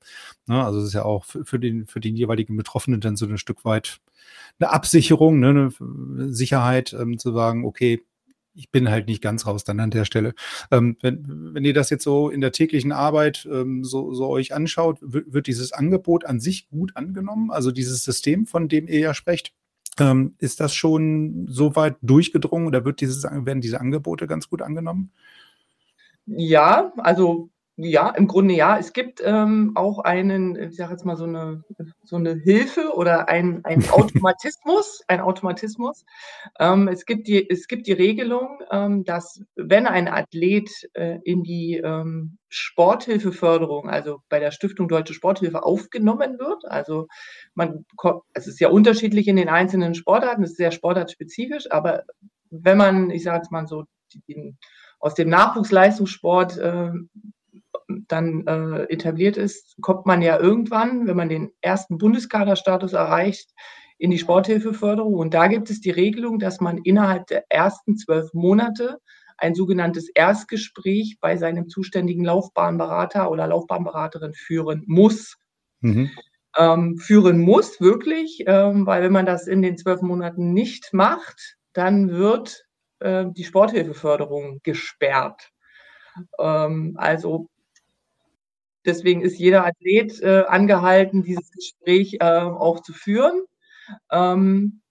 Ne? 0.46 0.64
Also 0.64 0.80
es 0.80 0.86
ist 0.90 0.94
ja 0.94 1.04
auch 1.04 1.26
für, 1.26 1.44
für, 1.44 1.58
den, 1.58 1.88
für 1.88 2.00
den 2.00 2.16
jeweiligen 2.16 2.56
Betroffenen 2.56 3.02
dann 3.02 3.16
so 3.16 3.26
ein 3.26 3.40
Stück 3.40 3.66
weit 3.66 4.02
eine 4.60 4.70
Absicherung, 4.72 5.40
ne, 5.40 5.50
eine 5.80 6.34
Sicherheit, 6.34 6.94
ähm, 6.94 7.18
zu 7.18 7.32
sagen, 7.34 7.66
okay, 7.66 8.04
ich 8.54 8.72
bin 8.72 8.90
halt 8.90 9.08
nicht 9.08 9.22
ganz 9.22 9.46
raus 9.46 9.64
dann 9.64 9.80
an 9.80 9.92
der 9.92 10.06
Stelle. 10.06 10.34
Ähm, 10.72 10.98
wenn, 11.02 11.54
wenn 11.54 11.66
ihr 11.66 11.74
das 11.74 11.90
jetzt 11.90 12.04
so 12.04 12.30
in 12.30 12.42
der 12.42 12.52
täglichen 12.52 12.92
Arbeit 12.92 13.48
ähm, 13.52 13.84
so, 13.84 14.14
so 14.14 14.28
euch 14.28 14.54
anschaut, 14.54 14.98
wird 15.02 15.48
dieses 15.48 15.72
Angebot 15.74 16.26
an 16.26 16.40
sich 16.40 16.70
gut 16.70 16.96
angenommen? 16.96 17.52
Also 17.52 17.72
dieses 17.72 18.04
System, 18.04 18.46
von 18.46 18.68
dem 18.68 18.88
ihr 18.88 19.00
ja 19.00 19.14
sprecht, 19.14 19.54
ähm, 20.00 20.36
ist 20.40 20.60
das 20.60 20.74
schon 20.74 21.48
so 21.50 21.76
weit 21.76 21.96
durchgedrungen 22.02 22.68
oder 22.68 22.86
wird 22.86 23.02
dieses, 23.02 23.24
werden 23.24 23.62
diese 23.62 23.80
Angebote 23.80 24.28
ganz 24.28 24.50
gut 24.50 24.62
angenommen? 24.62 25.12
Ja, 26.26 26.94
also 26.98 27.50
ja, 27.84 28.10
im 28.10 28.28
Grunde 28.28 28.54
ja. 28.54 28.78
Es 28.78 28.94
gibt 28.94 29.22
ähm, 29.24 29.72
auch 29.76 30.00
einen, 30.00 30.56
ich 30.56 30.76
sage 30.76 30.92
jetzt 30.92 31.06
mal 31.06 31.16
so 31.16 31.24
eine, 31.24 31.64
so 32.04 32.16
eine 32.16 32.36
Hilfe 32.36 32.94
oder 32.96 33.28
ein, 33.28 33.66
ein 33.66 33.84
Automatismus, 33.92 35.02
ein 35.08 35.20
Automatismus. 35.20 36.06
Ähm, 36.60 36.88
es, 36.88 37.06
gibt 37.06 37.28
die, 37.28 37.50
es 37.50 37.68
gibt 37.68 37.88
die 37.88 37.94
Regelung, 37.94 38.60
ähm, 38.72 39.04
dass 39.04 39.42
wenn 39.56 39.88
ein 39.88 40.08
Athlet 40.08 40.70
äh, 40.94 41.20
in 41.24 41.44
die 41.44 41.78
ähm, 41.78 42.38
Sporthilfeförderung, 42.50 43.90
also 43.90 44.22
bei 44.30 44.40
der 44.40 44.52
Stiftung 44.52 44.88
Deutsche 44.88 45.14
Sporthilfe 45.14 45.64
aufgenommen 45.64 46.38
wird, 46.40 46.66
also 46.66 47.08
man, 47.56 47.86
es 48.34 48.48
ist 48.48 48.60
ja 48.60 48.70
unterschiedlich 48.70 49.28
in 49.28 49.38
den 49.38 49.50
einzelnen 49.50 49.96
Sportarten, 49.96 50.44
es 50.44 50.52
ist 50.52 50.58
sehr 50.58 50.72
sportartspezifisch, 50.72 51.72
aber 51.72 52.04
wenn 52.50 52.78
man, 52.78 53.10
ich 53.10 53.24
sage 53.24 53.38
jetzt 53.38 53.52
mal 53.52 53.66
so, 53.66 53.86
den, 54.28 54.58
aus 55.00 55.16
dem 55.16 55.30
Nachwuchsleistungssport 55.30 56.58
äh, 56.58 56.92
dann 58.08 58.46
äh, 58.48 58.84
etabliert 58.86 59.38
ist, 59.38 59.76
kommt 59.82 60.06
man 60.06 60.22
ja 60.22 60.40
irgendwann, 60.40 61.08
wenn 61.08 61.18
man 61.18 61.30
den 61.30 61.52
ersten 61.62 61.98
Bundeskaderstatus 61.98 62.94
erreicht, 62.94 63.52
in 63.98 64.12
die 64.12 64.18
Sporthilfeförderung. 64.18 65.14
Und 65.14 65.34
da 65.34 65.48
gibt 65.48 65.70
es 65.70 65.80
die 65.80 65.92
Regelung, 65.92 66.40
dass 66.40 66.60
man 66.60 66.80
innerhalb 66.80 67.28
der 67.28 67.46
ersten 67.50 67.98
zwölf 67.98 68.34
Monate 68.34 69.00
ein 69.38 69.56
sogenanntes 69.56 70.10
Erstgespräch 70.10 71.18
bei 71.20 71.38
seinem 71.38 71.68
zuständigen 71.68 72.26
Laufbahnberater 72.26 73.30
oder 73.30 73.48
Laufbahnberaterin 73.48 74.34
führen 74.34 74.84
muss. 74.88 75.38
Mhm. 75.82 76.12
Ähm, 76.58 76.98
führen 76.98 77.40
muss, 77.40 77.80
wirklich, 77.80 78.44
ähm, 78.46 78.86
weil 78.86 79.04
wenn 79.04 79.14
man 79.14 79.26
das 79.26 79.48
in 79.48 79.62
den 79.62 79.78
zwölf 79.78 80.02
Monaten 80.02 80.54
nicht 80.54 80.94
macht, 80.94 81.56
dann 81.72 82.10
wird 82.10 82.66
äh, 83.00 83.26
die 83.30 83.46
Sporthilfeförderung 83.46 84.60
gesperrt. 84.64 85.50
Ähm, 86.40 86.96
also 86.98 87.48
Deswegen 88.86 89.22
ist 89.22 89.38
jeder 89.38 89.66
Athlet 89.66 90.22
äh, 90.22 90.44
angehalten, 90.48 91.24
dieses 91.24 91.52
Gespräch 91.52 92.18
äh, 92.20 92.26
auch 92.26 92.82
zu 92.82 92.94
führen. 92.94 93.44
Ähm, 94.12 94.82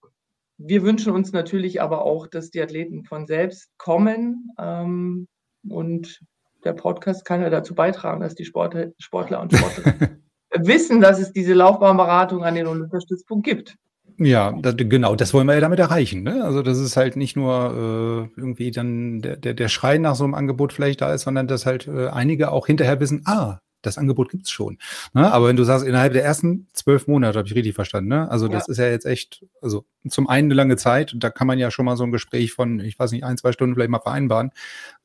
wir 0.57 0.83
wünschen 0.83 1.13
uns 1.13 1.31
natürlich 1.31 1.81
aber 1.81 2.05
auch, 2.05 2.27
dass 2.27 2.51
die 2.51 2.61
Athleten 2.61 3.03
von 3.03 3.25
selbst 3.25 3.69
kommen. 3.77 4.51
Ähm, 4.59 5.27
und 5.67 6.21
der 6.63 6.73
Podcast 6.73 7.25
kann 7.25 7.41
ja 7.41 7.49
dazu 7.49 7.75
beitragen, 7.75 8.21
dass 8.21 8.35
die 8.35 8.45
Sportler, 8.45 8.91
Sportler 8.99 9.41
und 9.41 9.55
Sportlerinnen 9.55 10.23
wissen, 10.59 11.01
dass 11.01 11.19
es 11.19 11.31
diese 11.33 11.53
Laufbahnberatung 11.53 12.43
an 12.43 12.55
den 12.55 12.67
Olympiastützpunkt 12.67 13.45
gibt. 13.45 13.75
Ja, 14.17 14.51
das, 14.51 14.75
genau, 14.77 15.15
das 15.15 15.33
wollen 15.33 15.47
wir 15.47 15.55
ja 15.55 15.61
damit 15.61 15.79
erreichen. 15.79 16.21
Ne? 16.21 16.43
Also, 16.43 16.61
dass 16.61 16.77
es 16.77 16.95
halt 16.95 17.15
nicht 17.15 17.35
nur 17.35 18.29
äh, 18.35 18.39
irgendwie 18.39 18.69
dann 18.69 19.21
der, 19.21 19.37
der, 19.37 19.55
der 19.55 19.67
Schrei 19.67 19.97
nach 19.97 20.15
so 20.15 20.23
einem 20.23 20.35
Angebot 20.35 20.73
vielleicht 20.73 21.01
da 21.01 21.13
ist, 21.13 21.23
sondern 21.23 21.47
dass 21.47 21.65
halt 21.65 21.87
äh, 21.87 22.07
einige 22.07 22.51
auch 22.51 22.67
hinterher 22.67 22.99
wissen, 22.99 23.23
ah, 23.25 23.59
das 23.81 23.97
Angebot 23.97 24.29
gibt's 24.29 24.51
schon. 24.51 24.77
Ne? 25.13 25.31
Aber 25.31 25.47
wenn 25.47 25.55
du 25.55 25.63
sagst, 25.63 25.85
innerhalb 25.85 26.13
der 26.13 26.23
ersten 26.23 26.67
zwölf 26.73 27.07
Monate, 27.07 27.37
habe 27.37 27.47
ich 27.47 27.55
richtig 27.55 27.75
verstanden, 27.75 28.09
ne? 28.09 28.29
Also 28.29 28.47
das 28.47 28.67
ja. 28.67 28.71
ist 28.71 28.77
ja 28.77 28.87
jetzt 28.87 29.05
echt, 29.05 29.45
also 29.61 29.85
zum 30.07 30.27
einen 30.27 30.47
eine 30.47 30.55
lange 30.55 30.77
Zeit, 30.77 31.13
da 31.17 31.29
kann 31.29 31.47
man 31.47 31.59
ja 31.59 31.71
schon 31.71 31.85
mal 31.85 31.97
so 31.97 32.03
ein 32.03 32.11
Gespräch 32.11 32.53
von, 32.53 32.79
ich 32.79 32.97
weiß 32.97 33.11
nicht, 33.11 33.23
ein, 33.23 33.37
zwei 33.37 33.51
Stunden 33.51 33.75
vielleicht 33.75 33.91
mal 33.91 33.99
vereinbaren. 33.99 34.51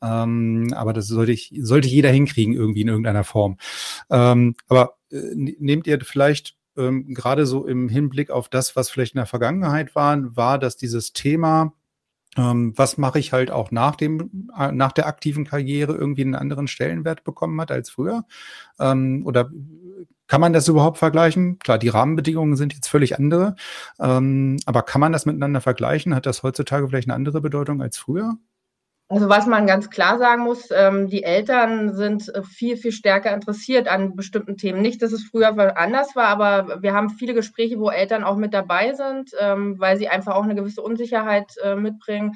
Ähm, 0.03 0.73
aber 0.75 0.93
das 0.93 1.07
sollte 1.07 1.33
ich, 1.33 1.53
sollte 1.61 1.89
jeder 1.89 2.11
hinkriegen, 2.11 2.55
irgendwie 2.55 2.83
in 2.83 2.89
irgendeiner 2.89 3.25
Form. 3.25 3.59
Ähm, 4.11 4.55
aber 4.69 4.97
äh, 5.11 5.21
nehmt 5.35 5.87
ihr 5.87 6.01
vielleicht 6.01 6.57
ähm, 6.77 7.15
gerade 7.15 7.47
so 7.47 7.67
im 7.67 7.89
Hinblick 7.89 8.31
auf 8.31 8.49
das, 8.49 8.77
was 8.77 8.91
vielleicht 8.91 9.15
in 9.15 9.19
der 9.19 9.27
Vergangenheit 9.27 9.95
war, 9.95 10.37
war, 10.37 10.59
dass 10.59 10.77
dieses 10.77 11.13
Thema 11.13 11.73
ähm, 12.37 12.73
was 12.77 12.99
mache 12.99 13.19
ich 13.19 13.33
halt 13.33 13.51
auch 13.51 13.71
nach 13.71 13.97
dem, 13.97 14.49
äh, 14.59 14.73
nach 14.73 14.93
der 14.93 15.07
aktiven 15.07 15.45
Karriere 15.45 15.95
irgendwie 15.95 16.23
einen 16.23 16.35
anderen 16.35 16.69
Stellenwert 16.69 17.25
bekommen 17.25 17.61
hat 17.61 17.71
als 17.71 17.91
früher? 17.91 18.25
Ähm, 18.79 19.23
oder 19.27 19.51
kann 20.27 20.41
man 20.41 20.53
das 20.53 20.69
überhaupt 20.69 20.99
vergleichen? 20.99 21.59
Klar, 21.59 21.79
die 21.79 21.89
Rahmenbedingungen 21.89 22.57
sind 22.57 22.75
jetzt 22.75 22.89
völlig 22.89 23.19
andere, 23.19 23.55
ähm, 24.01 24.57
aber 24.67 24.83
kann 24.83 25.01
man 25.01 25.13
das 25.13 25.27
miteinander 25.27 25.61
vergleichen? 25.61 26.15
Hat 26.15 26.27
das 26.27 26.43
heutzutage 26.43 26.89
vielleicht 26.89 27.09
eine 27.09 27.15
andere 27.15 27.41
Bedeutung 27.41 27.81
als 27.81 27.99
früher? 27.99 28.37
Also 29.09 29.29
was 29.29 29.47
man 29.47 29.69
ganz 29.69 29.89
klar 29.89 30.19
sagen 30.19 30.43
muss, 30.43 30.69
ähm, 30.73 31.07
die 31.07 31.23
Eltern 31.23 31.95
sind 31.95 32.29
äh, 32.35 32.43
viel, 32.43 32.77
viel 32.77 32.91
stärker 32.91 33.33
interessiert 33.33 33.87
an 33.87 34.17
bestimmten 34.17 34.57
Themen. 34.57 34.83
Nicht, 34.83 35.01
dass 35.01 35.13
es 35.13 35.23
früher 35.25 35.57
anders 35.79 36.17
war, 36.17 36.27
aber 36.27 36.83
wir 36.83 36.93
haben 36.93 37.11
viele 37.11 37.33
Gespräche, 37.33 37.79
wo 37.79 37.89
Eltern 37.89 38.25
auch 38.25 38.37
mit 38.37 38.53
dabei 38.53 38.95
sind, 38.95 39.31
ähm, 39.39 39.79
weil 39.79 39.97
sie 39.97 40.09
einfach 40.09 40.35
auch 40.35 40.43
eine 40.43 40.57
gewisse 40.57 40.83
Unsicherheit 40.83 41.55
äh, 41.63 41.77
mitbringen, 41.77 42.35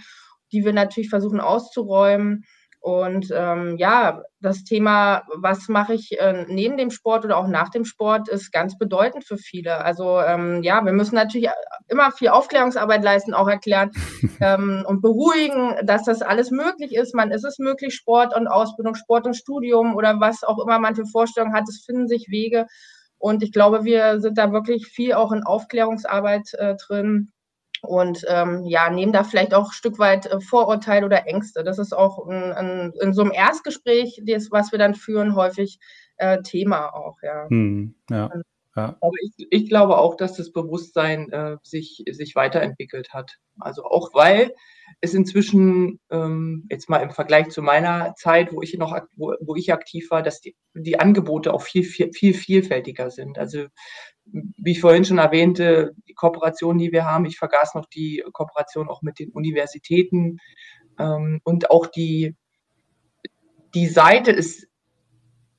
die 0.53 0.65
wir 0.65 0.73
natürlich 0.73 1.11
versuchen 1.11 1.41
auszuräumen. 1.41 2.45
Und 2.81 3.31
ähm, 3.35 3.77
ja, 3.77 4.23
das 4.41 4.65
Thema, 4.65 5.25
was 5.37 5.69
mache 5.69 5.93
ich 5.93 6.19
äh, 6.19 6.47
neben 6.49 6.79
dem 6.79 6.91
Sport 6.91 7.27
oder 7.27 7.37
auch 7.37 7.47
nach 7.47 7.69
dem 7.69 7.85
Sport, 7.85 8.31
ist 8.31 8.53
ganz 8.53 8.79
bedeutend 8.79 9.25
für 9.25 9.37
viele. 9.37 9.85
Also 9.85 10.19
ähm, 10.21 10.63
ja, 10.63 10.83
wir 10.83 10.93
müssen 10.93 11.15
natürlich 11.15 11.51
immer 11.89 12.11
viel 12.11 12.29
Aufklärungsarbeit 12.29 13.05
leisten, 13.05 13.35
auch 13.35 13.49
erklären 13.49 13.91
ähm, 14.41 14.83
und 14.87 15.03
beruhigen, 15.03 15.75
dass 15.85 16.05
das 16.05 16.23
alles 16.23 16.51
möglich 16.51 16.95
ist. 16.95 17.15
Man 17.15 17.31
ist 17.33 17.45
es 17.45 17.59
möglich, 17.59 17.95
Sport 17.95 18.35
und 18.35 18.49
Ausbildung, 18.49 18.95
Sport 18.95 19.27
und 19.27 19.35
Studium 19.37 19.95
oder 19.95 20.19
was 20.19 20.43
auch 20.43 20.59
immer 20.59 20.79
man 20.79 20.97
für 20.97 21.05
Vorstellungen 21.05 21.55
hat, 21.55 21.69
es 21.69 21.85
finden 21.85 22.09
sich 22.09 22.31
Wege. 22.31 22.67
Und 23.19 23.43
ich 23.43 23.53
glaube, 23.53 23.85
wir 23.85 24.21
sind 24.21 24.39
da 24.39 24.53
wirklich 24.53 24.87
viel 24.87 25.13
auch 25.13 25.33
in 25.33 25.43
Aufklärungsarbeit 25.43 26.55
äh, 26.55 26.77
drin 26.77 27.31
und 27.83 28.25
ähm, 28.29 28.65
ja, 28.65 28.91
nehmen 28.91 29.13
da 29.13 29.25
vielleicht 29.25 29.55
auch 29.55 29.69
ein 29.69 29.73
Stück 29.73 29.99
weit 29.99 30.27
äh, 30.27 30.41
Vorurteile 30.41 31.07
oder 31.07 31.27
Ängste. 31.27 31.65
Das 31.65 31.79
ist 31.79 31.93
auch 31.93 32.27
ein, 32.27 32.53
ein, 32.53 32.93
in 33.01 33.13
so 33.13 33.23
einem 33.23 33.33
Erstgespräch, 33.33 34.23
das, 34.27 34.51
was 34.51 34.73
wir 34.73 34.79
dann 34.79 34.95
führen, 34.95 35.35
häufig 35.35 35.79
äh, 36.17 36.43
Thema 36.43 36.95
auch, 36.95 37.17
ja. 37.23 37.47
Hm, 37.49 37.95
ja. 38.11 38.31
Ja. 38.77 38.97
Aber 39.01 39.13
ich, 39.21 39.47
ich, 39.51 39.69
glaube 39.69 39.99
auch, 39.99 40.17
dass 40.17 40.37
das 40.37 40.53
Bewusstsein 40.53 41.31
äh, 41.33 41.57
sich, 41.63 42.05
sich 42.11 42.37
weiterentwickelt 42.37 43.13
hat. 43.13 43.39
Also 43.59 43.85
auch 43.85 44.15
weil 44.15 44.55
es 45.01 45.13
inzwischen, 45.13 45.99
ähm, 46.11 46.67
jetzt 46.71 46.89
mal 46.89 46.99
im 46.99 47.11
Vergleich 47.11 47.49
zu 47.49 47.63
meiner 47.63 48.15
Zeit, 48.15 48.53
wo 48.53 48.63
ich 48.63 48.77
noch 48.79 48.97
wo, 49.17 49.35
wo 49.41 49.57
ich 49.57 49.73
aktiv 49.73 50.11
war, 50.11 50.23
dass 50.23 50.41
die, 50.41 50.57
die 50.75 51.01
Angebote 51.01 51.53
auch 51.53 51.63
viel, 51.63 51.83
viel, 51.83 52.13
viel 52.13 52.33
vielfältiger 52.33 53.11
sind. 53.11 53.39
Also 53.39 53.67
wie 54.25 54.73
ich 54.73 54.81
vorhin 54.81 55.05
schon 55.05 55.19
erwähnte, 55.19 55.93
die 56.09 56.15
Kooperation, 56.15 56.79
die 56.79 56.93
wir 56.93 57.05
haben, 57.05 57.25
ich 57.25 57.39
vergaß 57.39 57.75
noch 57.75 57.87
die 57.87 58.23
Kooperation 58.33 58.89
auch 58.89 59.03
mit 59.03 59.19
den 59.19 59.31
Universitäten 59.33 60.39
ähm, 60.99 61.41
und 61.43 61.71
auch 61.71 61.87
die, 61.87 62.37
die 63.75 63.87
Seite 63.87 64.31
ist 64.31 64.70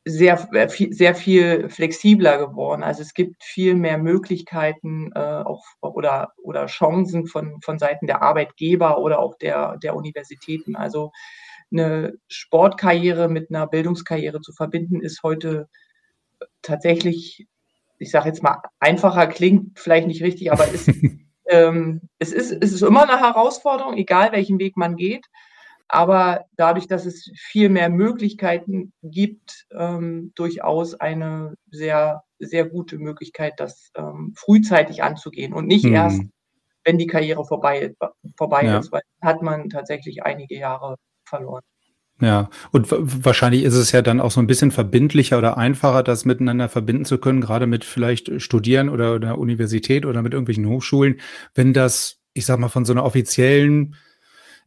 sehr, 0.06 0.48
äh, 0.54 0.68
sehr 0.92 1.16
viel 1.16 1.70
flexibler 1.70 2.38
geworden. 2.38 2.84
Also 2.84 3.02
es 3.02 3.14
gibt 3.14 3.44
viel 3.44 3.76
mehr 3.76 3.98
Möglichkeiten 3.98 5.12
äh, 5.14 5.20
auch, 5.20 5.64
oder, 5.82 6.34
oder 6.42 6.66
Chancen 6.66 7.28
von, 7.28 7.62
von 7.62 7.78
Seiten 7.80 8.08
der 8.08 8.22
Arbeitgeber 8.22 8.98
oder 9.00 9.20
auch 9.20 9.36
der, 9.38 9.78
der 9.78 9.96
Universitäten. 9.96 10.76
Also 10.76 11.12
eine 11.72 12.14
Sportkarriere 12.28 13.30
mit 13.30 13.50
einer 13.50 13.68
Bildungskarriere 13.68 14.42
zu 14.42 14.54
verbinden, 14.54 15.02
ist 15.02 15.24
heute 15.24 15.70
tatsächlich 16.62 17.48
ich 18.02 18.10
sage 18.10 18.30
jetzt 18.30 18.42
mal, 18.42 18.62
einfacher 18.80 19.28
klingt 19.28 19.80
vielleicht 19.80 20.08
nicht 20.08 20.24
richtig, 20.24 20.52
aber 20.52 20.68
ist, 20.68 20.90
ähm, 21.48 22.02
es, 22.18 22.34
ist, 22.34 22.52
es 22.52 22.74
ist 22.74 22.82
immer 22.82 23.04
eine 23.08 23.20
Herausforderung, 23.20 23.96
egal 23.96 24.32
welchen 24.32 24.60
Weg 24.60 24.76
man 24.76 24.96
geht. 24.96 25.28
Aber 25.94 26.46
dadurch, 26.56 26.88
dass 26.88 27.06
es 27.06 27.30
viel 27.36 27.68
mehr 27.68 27.90
Möglichkeiten 27.90 28.94
gibt, 29.04 29.66
ähm, 29.78 30.32
durchaus 30.36 30.96
eine 30.96 31.56
sehr, 31.70 32.24
sehr 32.40 32.64
gute 32.64 32.98
Möglichkeit, 32.98 33.56
das 33.58 33.92
ähm, 33.96 34.34
frühzeitig 34.38 35.04
anzugehen 35.04 35.52
und 35.52 35.68
nicht 35.68 35.84
hm. 35.84 35.94
erst, 35.94 36.22
wenn 36.86 36.98
die 36.98 37.08
Karriere 37.08 37.44
vorbei, 37.44 37.94
vorbei 38.38 38.64
ja. 38.64 38.80
ist, 38.80 38.94
weil 38.94 39.02
hat 39.22 39.42
man 39.42 39.70
tatsächlich 39.70 40.24
einige 40.24 40.56
Jahre 40.56 40.96
verloren. 41.26 41.62
Ja, 42.22 42.50
und 42.72 42.88
wahrscheinlich 42.90 43.64
ist 43.64 43.76
es 43.76 43.92
ja 43.92 44.02
dann 44.02 44.22
auch 44.22 44.32
so 44.32 44.40
ein 44.40 44.48
bisschen 44.48 44.72
verbindlicher 44.72 45.38
oder 45.40 45.58
einfacher, 45.58 46.04
das 46.04 46.24
miteinander 46.24 46.70
verbinden 46.70 47.04
zu 47.04 47.18
können, 47.18 47.42
gerade 47.42 47.68
mit 47.68 47.84
vielleicht 47.84 48.42
Studieren 48.42 48.88
oder 48.88 49.20
der 49.20 49.38
Universität 49.38 50.06
oder 50.06 50.22
mit 50.22 50.32
irgendwelchen 50.32 50.68
Hochschulen, 50.68 51.20
wenn 51.54 51.74
das, 51.74 52.22
ich 52.34 52.46
sag 52.46 52.60
mal, 52.60 52.70
von 52.70 52.86
so 52.86 52.94
einer 52.94 53.04
offiziellen 53.04 53.98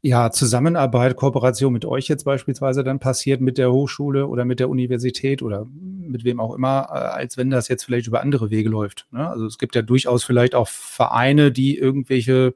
ja, 0.06 0.30
Zusammenarbeit, 0.30 1.16
Kooperation 1.16 1.72
mit 1.72 1.86
euch 1.86 2.08
jetzt 2.08 2.24
beispielsweise 2.24 2.84
dann 2.84 2.98
passiert 2.98 3.40
mit 3.40 3.56
der 3.56 3.72
Hochschule 3.72 4.26
oder 4.26 4.44
mit 4.44 4.60
der 4.60 4.68
Universität 4.68 5.40
oder 5.40 5.66
mit 5.72 6.24
wem 6.24 6.40
auch 6.40 6.54
immer, 6.54 6.88
äh, 6.90 6.96
als 6.96 7.38
wenn 7.38 7.48
das 7.48 7.68
jetzt 7.68 7.84
vielleicht 7.84 8.06
über 8.06 8.20
andere 8.20 8.50
Wege 8.50 8.68
läuft. 8.68 9.06
Ne? 9.12 9.26
Also 9.26 9.46
es 9.46 9.56
gibt 9.56 9.74
ja 9.74 9.80
durchaus 9.80 10.22
vielleicht 10.22 10.54
auch 10.54 10.68
Vereine, 10.68 11.52
die 11.52 11.78
irgendwelche 11.78 12.54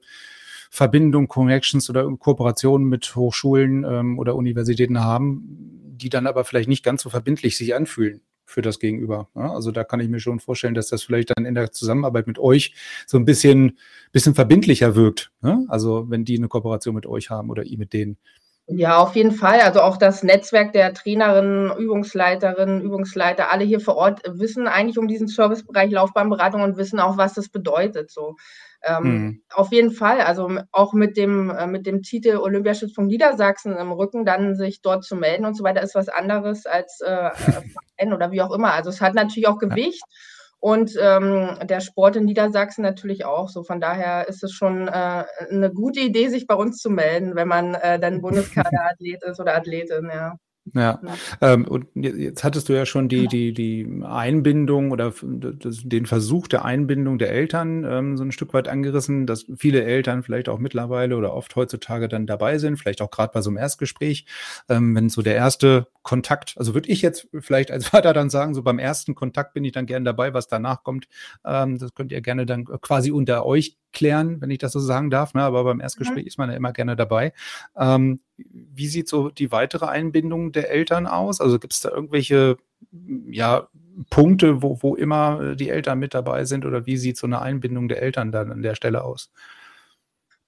Verbindung, 0.70 1.26
Connections 1.26 1.88
oder 1.88 2.06
Kooperationen 2.18 2.86
mit 2.86 3.16
Hochschulen 3.16 3.82
ähm, 3.88 4.18
oder 4.18 4.36
Universitäten 4.36 5.00
haben, 5.00 5.94
die 5.96 6.10
dann 6.10 6.26
aber 6.26 6.44
vielleicht 6.44 6.68
nicht 6.68 6.84
ganz 6.84 7.00
so 7.00 7.08
verbindlich 7.08 7.56
sich 7.56 7.74
anfühlen 7.74 8.20
für 8.48 8.62
das 8.62 8.78
Gegenüber. 8.78 9.28
Ja, 9.34 9.52
also 9.52 9.70
da 9.70 9.84
kann 9.84 10.00
ich 10.00 10.08
mir 10.08 10.20
schon 10.20 10.40
vorstellen, 10.40 10.74
dass 10.74 10.88
das 10.88 11.02
vielleicht 11.02 11.36
dann 11.36 11.44
in 11.44 11.54
der 11.54 11.70
Zusammenarbeit 11.70 12.26
mit 12.26 12.38
euch 12.38 12.74
so 13.06 13.18
ein 13.18 13.26
bisschen, 13.26 13.78
bisschen 14.10 14.34
verbindlicher 14.34 14.94
wirkt. 14.96 15.30
Ja? 15.42 15.60
Also 15.68 16.06
wenn 16.08 16.24
die 16.24 16.38
eine 16.38 16.48
Kooperation 16.48 16.94
mit 16.94 17.04
euch 17.04 17.28
haben 17.28 17.50
oder 17.50 17.64
ihr 17.64 17.78
mit 17.78 17.92
denen. 17.92 18.16
Ja, 18.66 18.98
auf 18.98 19.16
jeden 19.16 19.32
Fall. 19.32 19.60
Also 19.60 19.80
auch 19.80 19.98
das 19.98 20.22
Netzwerk 20.22 20.72
der 20.72 20.94
Trainerinnen, 20.94 21.76
Übungsleiterinnen, 21.76 22.80
Übungsleiter, 22.80 23.50
alle 23.50 23.64
hier 23.64 23.80
vor 23.80 23.96
Ort 23.96 24.22
wissen 24.26 24.66
eigentlich 24.66 24.98
um 24.98 25.08
diesen 25.08 25.28
Servicebereich 25.28 25.90
Laufbahnberatung 25.90 26.62
und 26.62 26.76
wissen 26.78 27.00
auch, 27.00 27.18
was 27.18 27.34
das 27.34 27.50
bedeutet. 27.50 28.10
So. 28.10 28.36
Ähm, 28.82 29.04
hm. 29.04 29.42
Auf 29.52 29.72
jeden 29.72 29.90
Fall, 29.90 30.20
also 30.20 30.50
auch 30.70 30.92
mit 30.92 31.16
dem, 31.16 31.50
äh, 31.50 31.66
mit 31.66 31.86
dem 31.86 32.02
Titel 32.02 32.36
Olympiastützpunkt 32.36 33.10
Niedersachsen 33.10 33.76
im 33.76 33.92
Rücken, 33.92 34.24
dann 34.24 34.54
sich 34.54 34.82
dort 34.82 35.04
zu 35.04 35.16
melden 35.16 35.44
und 35.44 35.56
so 35.56 35.64
weiter, 35.64 35.82
ist 35.82 35.94
was 35.94 36.08
anderes 36.08 36.64
als 36.66 37.00
äh, 37.00 37.30
Verein 37.34 38.12
oder 38.12 38.30
wie 38.30 38.42
auch 38.42 38.52
immer. 38.52 38.72
Also 38.72 38.90
es 38.90 39.00
hat 39.00 39.14
natürlich 39.14 39.48
auch 39.48 39.58
Gewicht. 39.58 40.02
Ja. 40.06 40.16
Und 40.60 40.96
ähm, 41.00 41.56
der 41.62 41.80
Sport 41.80 42.16
in 42.16 42.24
Niedersachsen 42.24 42.82
natürlich 42.82 43.24
auch. 43.24 43.48
So 43.48 43.62
von 43.62 43.80
daher 43.80 44.26
ist 44.28 44.42
es 44.42 44.52
schon 44.52 44.88
äh, 44.88 45.24
eine 45.50 45.70
gute 45.72 46.00
Idee, 46.00 46.28
sich 46.28 46.46
bei 46.46 46.54
uns 46.54 46.78
zu 46.78 46.90
melden, 46.90 47.36
wenn 47.36 47.48
man 47.48 47.74
äh, 47.74 48.00
dann 48.00 48.20
Bundeskaderathlet 48.22 49.22
ist 49.22 49.40
oder 49.40 49.56
Athletin, 49.56 50.10
ja. 50.12 50.34
Ja, 50.74 51.00
ähm, 51.40 51.66
und 51.66 51.86
jetzt 51.94 52.44
hattest 52.44 52.68
du 52.68 52.72
ja 52.72 52.86
schon 52.86 53.08
die, 53.08 53.26
die, 53.28 53.52
die 53.52 54.02
Einbindung 54.04 54.90
oder 54.90 55.12
den 55.22 56.06
Versuch 56.06 56.48
der 56.48 56.64
Einbindung 56.64 57.18
der 57.18 57.30
Eltern 57.30 57.84
ähm, 57.84 58.16
so 58.16 58.24
ein 58.24 58.32
Stück 58.32 58.54
weit 58.54 58.68
angerissen, 58.68 59.26
dass 59.26 59.46
viele 59.56 59.84
Eltern 59.84 60.22
vielleicht 60.22 60.48
auch 60.48 60.58
mittlerweile 60.58 61.16
oder 61.16 61.34
oft 61.34 61.54
heutzutage 61.56 62.08
dann 62.08 62.26
dabei 62.26 62.58
sind, 62.58 62.76
vielleicht 62.76 63.02
auch 63.02 63.10
gerade 63.10 63.32
bei 63.32 63.42
so 63.42 63.50
einem 63.50 63.58
Erstgespräch, 63.58 64.26
ähm, 64.68 64.94
wenn 64.94 65.08
so 65.08 65.22
der 65.22 65.34
erste 65.34 65.86
Kontakt, 66.02 66.54
also 66.56 66.74
würde 66.74 66.88
ich 66.88 67.02
jetzt 67.02 67.28
vielleicht 67.38 67.70
als 67.70 67.88
Vater 67.88 68.12
dann 68.12 68.30
sagen, 68.30 68.54
so 68.54 68.62
beim 68.62 68.78
ersten 68.78 69.14
Kontakt 69.14 69.54
bin 69.54 69.64
ich 69.64 69.72
dann 69.72 69.86
gerne 69.86 70.04
dabei, 70.04 70.34
was 70.34 70.48
danach 70.48 70.82
kommt, 70.82 71.08
ähm, 71.44 71.78
das 71.78 71.94
könnt 71.94 72.12
ihr 72.12 72.20
gerne 72.20 72.46
dann 72.46 72.64
quasi 72.64 73.10
unter 73.10 73.44
euch 73.44 73.76
klären, 73.92 74.40
wenn 74.40 74.50
ich 74.50 74.58
das 74.58 74.72
so 74.72 74.80
sagen 74.80 75.10
darf, 75.10 75.34
ne? 75.34 75.42
aber 75.42 75.64
beim 75.64 75.80
Erstgespräch 75.80 76.24
mhm. 76.24 76.28
ist 76.28 76.38
man 76.38 76.50
ja 76.50 76.56
immer 76.56 76.72
gerne 76.72 76.96
dabei. 76.96 77.32
Ähm, 77.76 78.20
wie 78.36 78.86
sieht 78.86 79.08
so 79.08 79.30
die 79.30 79.50
weitere 79.50 79.86
Einbindung 79.86 80.52
der 80.52 80.70
Eltern 80.70 81.06
aus? 81.06 81.40
Also 81.40 81.58
gibt 81.58 81.72
es 81.72 81.80
da 81.80 81.90
irgendwelche 81.90 82.56
ja, 83.30 83.68
Punkte, 84.10 84.62
wo, 84.62 84.78
wo 84.82 84.94
immer 84.94 85.54
die 85.54 85.70
Eltern 85.70 85.98
mit 85.98 86.14
dabei 86.14 86.44
sind 86.44 86.64
oder 86.64 86.86
wie 86.86 86.96
sieht 86.96 87.16
so 87.16 87.26
eine 87.26 87.42
Einbindung 87.42 87.88
der 87.88 88.02
Eltern 88.02 88.30
dann 88.30 88.52
an 88.52 88.62
der 88.62 88.74
Stelle 88.74 89.02
aus? 89.04 89.30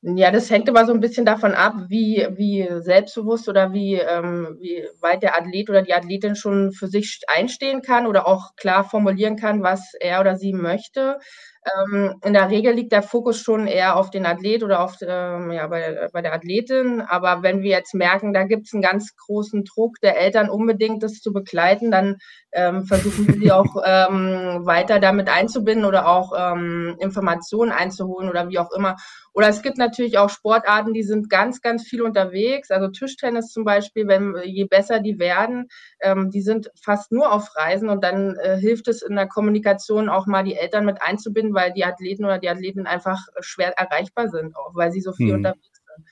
Ja, 0.02 0.30
das 0.30 0.50
hängt 0.50 0.66
immer 0.66 0.86
so 0.86 0.94
ein 0.94 1.00
bisschen 1.00 1.26
davon 1.26 1.52
ab, 1.52 1.74
wie, 1.88 2.26
wie 2.30 2.66
selbstbewusst 2.80 3.50
oder 3.50 3.74
wie, 3.74 3.96
ähm, 3.96 4.56
wie 4.58 4.82
weit 5.00 5.22
der 5.22 5.36
Athlet 5.36 5.68
oder 5.68 5.82
die 5.82 5.92
Athletin 5.92 6.36
schon 6.36 6.72
für 6.72 6.88
sich 6.88 7.20
einstehen 7.26 7.82
kann 7.82 8.06
oder 8.06 8.26
auch 8.26 8.56
klar 8.56 8.84
formulieren 8.84 9.36
kann, 9.36 9.62
was 9.62 9.92
er 10.00 10.20
oder 10.20 10.36
sie 10.36 10.54
möchte. 10.54 11.18
Ähm, 11.64 12.14
in 12.24 12.32
der 12.32 12.48
Regel 12.48 12.72
liegt 12.72 12.92
der 12.92 13.02
Fokus 13.02 13.38
schon 13.38 13.66
eher 13.66 13.96
auf 13.96 14.10
den 14.10 14.24
Athlet 14.24 14.62
oder 14.62 14.80
auf, 14.80 14.96
ähm, 15.02 15.50
ja, 15.50 15.66
bei, 15.66 16.08
bei 16.12 16.22
der 16.22 16.32
Athletin. 16.32 17.02
Aber 17.02 17.42
wenn 17.42 17.62
wir 17.62 17.70
jetzt 17.70 17.94
merken, 17.94 18.32
da 18.32 18.44
gibt 18.44 18.66
es 18.66 18.72
einen 18.72 18.82
ganz 18.82 19.14
großen 19.16 19.64
Druck 19.64 20.00
der 20.00 20.18
Eltern 20.18 20.48
unbedingt, 20.48 21.02
das 21.02 21.20
zu 21.20 21.32
begleiten, 21.32 21.90
dann 21.90 22.16
ähm, 22.52 22.84
versuchen 22.84 23.28
wir 23.28 23.34
sie 23.34 23.52
auch 23.52 23.76
ähm, 23.84 24.64
weiter 24.64 25.00
damit 25.00 25.28
einzubinden 25.28 25.84
oder 25.84 26.08
auch 26.08 26.32
ähm, 26.36 26.96
Informationen 26.98 27.72
einzuholen 27.72 28.30
oder 28.30 28.48
wie 28.48 28.58
auch 28.58 28.72
immer. 28.72 28.96
Oder 29.32 29.48
es 29.48 29.62
gibt 29.62 29.78
natürlich 29.78 30.18
auch 30.18 30.28
Sportarten, 30.28 30.92
die 30.92 31.04
sind 31.04 31.30
ganz, 31.30 31.60
ganz 31.60 31.84
viel 31.84 32.02
unterwegs. 32.02 32.70
Also 32.70 32.88
Tischtennis 32.88 33.52
zum 33.52 33.64
Beispiel, 33.64 34.08
wenn 34.08 34.34
je 34.44 34.64
besser 34.64 35.00
die 35.00 35.18
werden, 35.18 35.68
ähm, 36.00 36.30
die 36.30 36.42
sind 36.42 36.70
fast 36.82 37.12
nur 37.12 37.32
auf 37.32 37.54
Reisen 37.56 37.88
und 37.88 38.02
dann 38.02 38.36
äh, 38.36 38.56
hilft 38.56 38.88
es 38.88 39.02
in 39.02 39.14
der 39.14 39.28
Kommunikation 39.28 40.08
auch 40.08 40.26
mal 40.26 40.42
die 40.42 40.56
Eltern 40.56 40.84
mit 40.84 41.00
einzubinden, 41.00 41.49
weil 41.54 41.72
die 41.72 41.84
Athleten 41.84 42.24
oder 42.24 42.38
die 42.38 42.48
Athleten 42.48 42.86
einfach 42.86 43.18
schwer 43.40 43.76
erreichbar 43.78 44.28
sind, 44.28 44.56
auch 44.56 44.74
weil 44.74 44.92
sie 44.92 45.00
so 45.00 45.12
viel 45.12 45.28
hm. 45.28 45.36
unterwegs 45.36 45.80
sind. 45.84 46.06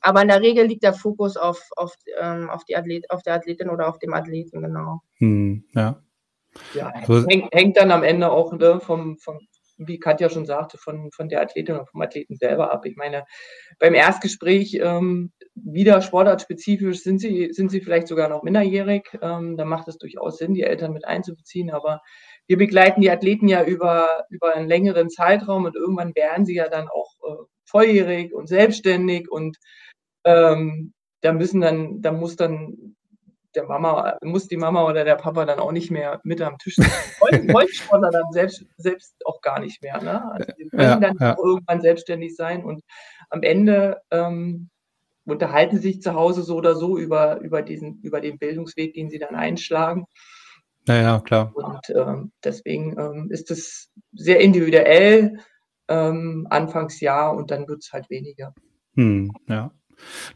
Aber 0.00 0.22
in 0.22 0.28
der 0.28 0.40
Regel 0.40 0.66
liegt 0.66 0.82
der 0.82 0.94
Fokus 0.94 1.36
auf, 1.36 1.68
auf, 1.76 1.94
ähm, 2.20 2.50
auf, 2.50 2.64
die 2.64 2.76
Athlet, 2.76 3.08
auf 3.10 3.22
der 3.22 3.34
Athletin 3.34 3.70
oder 3.70 3.88
auf 3.88 3.98
dem 4.00 4.12
Athleten, 4.12 4.60
genau. 4.60 5.00
Hm, 5.18 5.64
ja. 5.74 6.02
Ja, 6.74 6.92
hängt, 6.92 7.54
hängt, 7.54 7.76
dann 7.78 7.90
am 7.90 8.02
Ende 8.02 8.30
auch 8.30 8.52
ne, 8.52 8.78
vom, 8.80 9.16
vom, 9.16 9.38
wie 9.78 9.98
Katja 9.98 10.28
schon 10.28 10.44
sagte, 10.44 10.76
von, 10.76 11.10
von 11.12 11.28
der 11.28 11.40
Athletin 11.40 11.76
und 11.76 11.88
vom 11.88 12.02
Athleten 12.02 12.36
selber 12.36 12.72
ab. 12.72 12.84
Ich 12.84 12.96
meine, 12.96 13.24
beim 13.78 13.94
Erstgespräch 13.94 14.78
ähm, 14.82 15.32
wieder 15.54 16.02
sportartspezifisch 16.02 17.02
sind 17.02 17.20
sie, 17.20 17.50
sind 17.52 17.70
sie 17.70 17.80
vielleicht 17.80 18.08
sogar 18.08 18.28
noch 18.28 18.42
minderjährig. 18.42 19.18
Ähm, 19.22 19.56
da 19.56 19.64
macht 19.64 19.88
es 19.88 19.98
durchaus 19.98 20.38
Sinn, 20.38 20.52
die 20.52 20.62
Eltern 20.62 20.92
mit 20.92 21.06
einzubeziehen. 21.06 21.70
Aber 21.70 22.02
wir 22.48 22.58
begleiten 22.58 23.00
die 23.00 23.10
Athleten 23.10 23.48
ja 23.48 23.64
über, 23.64 24.26
über 24.30 24.54
einen 24.54 24.68
längeren 24.68 25.10
Zeitraum 25.10 25.64
und 25.64 25.76
irgendwann 25.76 26.14
werden 26.14 26.44
sie 26.44 26.54
ja 26.54 26.68
dann 26.68 26.88
auch 26.88 27.14
äh, 27.26 27.44
volljährig 27.64 28.34
und 28.34 28.48
selbstständig 28.48 29.30
und 29.30 29.56
ähm, 30.24 30.92
da 31.20 31.32
müssen 31.32 31.60
dann, 31.60 32.02
da 32.02 32.12
muss 32.12 32.36
dann 32.36 32.96
der 33.54 33.64
Mama, 33.64 34.16
muss 34.22 34.48
die 34.48 34.56
Mama 34.56 34.84
oder 34.84 35.04
der 35.04 35.16
Papa 35.16 35.44
dann 35.44 35.58
auch 35.58 35.72
nicht 35.72 35.90
mehr 35.90 36.20
mit 36.24 36.40
am 36.40 36.58
Tisch 36.58 36.76
sitzen. 36.76 36.90
Wollen 37.20 38.02
dann 38.02 38.32
selbst, 38.32 38.64
selbst 38.76 39.14
auch 39.26 39.40
gar 39.40 39.60
nicht 39.60 39.82
mehr. 39.82 40.00
Ne? 40.02 40.32
Also 40.32 40.52
die 40.58 40.68
können 40.68 40.82
ja, 40.82 40.96
dann 40.96 41.16
ja. 41.20 41.34
auch 41.34 41.44
irgendwann 41.44 41.80
selbstständig 41.80 42.34
sein 42.34 42.64
und 42.64 42.82
am 43.30 43.42
Ende 43.42 44.00
ähm, 44.10 44.70
unterhalten 45.24 45.78
sich 45.78 46.02
zu 46.02 46.14
Hause 46.14 46.42
so 46.42 46.56
oder 46.56 46.74
so 46.74 46.98
über, 46.98 47.40
über, 47.40 47.62
diesen, 47.62 48.00
über 48.02 48.20
den 48.20 48.38
Bildungsweg, 48.38 48.94
den 48.94 49.10
sie 49.10 49.18
dann 49.18 49.34
einschlagen. 49.34 50.06
Naja, 50.86 51.20
klar. 51.20 51.52
Und 51.54 51.90
ähm, 51.94 52.32
deswegen 52.42 52.98
ähm, 52.98 53.28
ist 53.30 53.50
es 53.50 53.90
sehr 54.12 54.40
individuell, 54.40 55.38
ähm, 55.88 56.46
Anfangsjahr 56.50 57.36
und 57.36 57.50
dann 57.50 57.68
wird 57.68 57.82
es 57.82 57.92
halt 57.92 58.10
weniger. 58.10 58.54
Hm, 58.94 59.32
ja. 59.48 59.70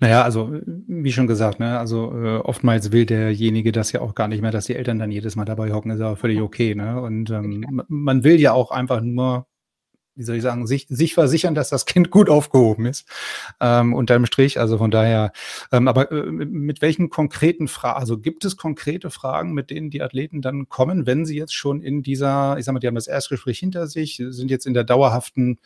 Naja, 0.00 0.22
also 0.22 0.52
wie 0.64 1.12
schon 1.12 1.26
gesagt, 1.26 1.58
ne, 1.58 1.78
also 1.78 2.12
äh, 2.12 2.36
oftmals 2.36 2.92
will 2.92 3.04
derjenige 3.06 3.72
das 3.72 3.90
ja 3.90 4.00
auch 4.00 4.14
gar 4.14 4.28
nicht 4.28 4.40
mehr, 4.40 4.52
dass 4.52 4.66
die 4.66 4.76
Eltern 4.76 4.98
dann 4.98 5.10
jedes 5.10 5.34
Mal 5.34 5.44
dabei 5.44 5.72
hocken, 5.72 5.90
ist 5.90 6.00
aber 6.00 6.16
völlig 6.16 6.40
okay. 6.40 6.74
Ne? 6.74 7.00
Und 7.00 7.30
ähm, 7.30 7.84
man 7.88 8.22
will 8.22 8.38
ja 8.40 8.52
auch 8.52 8.70
einfach 8.70 9.00
nur, 9.00 9.46
wie 10.16 10.22
soll 10.22 10.36
ich 10.36 10.42
sagen, 10.42 10.66
sich, 10.66 10.86
sich 10.88 11.14
versichern, 11.14 11.54
dass 11.54 11.68
das 11.68 11.86
Kind 11.86 12.10
gut 12.10 12.28
aufgehoben 12.28 12.86
ist. 12.86 13.06
Ähm, 13.60 13.94
unterm 13.94 14.26
Strich, 14.26 14.58
also 14.58 14.78
von 14.78 14.90
daher, 14.90 15.32
ähm, 15.72 15.88
aber 15.88 16.10
äh, 16.10 16.30
mit 16.30 16.82
welchen 16.82 17.10
konkreten 17.10 17.68
Fragen, 17.68 18.00
also 18.00 18.18
gibt 18.18 18.44
es 18.44 18.56
konkrete 18.56 19.10
Fragen, 19.10 19.52
mit 19.52 19.70
denen 19.70 19.90
die 19.90 20.02
Athleten 20.02 20.42
dann 20.42 20.68
kommen, 20.68 21.06
wenn 21.06 21.26
sie 21.26 21.36
jetzt 21.36 21.54
schon 21.54 21.82
in 21.82 22.02
dieser, 22.02 22.58
ich 22.58 22.64
sag 22.64 22.72
mal, 22.72 22.80
die 22.80 22.86
haben 22.86 22.94
das 22.94 23.06
Erstgespräch 23.06 23.58
hinter 23.58 23.86
sich, 23.86 24.16
sind 24.16 24.50
jetzt 24.50 24.66
in 24.66 24.74
der 24.74 24.84
dauerhaften 24.84 25.60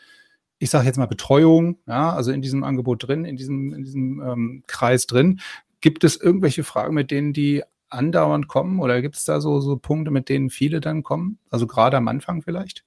ich 0.62 0.68
sage 0.68 0.84
jetzt 0.84 0.98
mal 0.98 1.06
Betreuung, 1.06 1.78
ja, 1.86 2.12
also 2.12 2.30
in 2.32 2.42
diesem 2.42 2.64
Angebot 2.64 3.08
drin, 3.08 3.24
in 3.24 3.36
diesem, 3.36 3.72
in 3.72 3.82
diesem 3.82 4.20
ähm, 4.20 4.62
Kreis 4.66 5.06
drin. 5.06 5.40
Gibt 5.80 6.04
es 6.04 6.20
irgendwelche 6.20 6.64
Fragen, 6.64 6.94
mit 6.94 7.10
denen 7.10 7.32
die 7.32 7.62
andauernd 7.88 8.46
kommen 8.46 8.78
oder 8.78 9.00
gibt 9.00 9.16
es 9.16 9.24
da 9.24 9.40
so, 9.40 9.60
so 9.60 9.76
Punkte, 9.76 10.10
mit 10.10 10.28
denen 10.28 10.50
viele 10.50 10.80
dann 10.80 11.02
kommen? 11.02 11.38
Also 11.48 11.66
gerade 11.66 11.96
am 11.96 12.08
Anfang 12.08 12.42
vielleicht? 12.42 12.84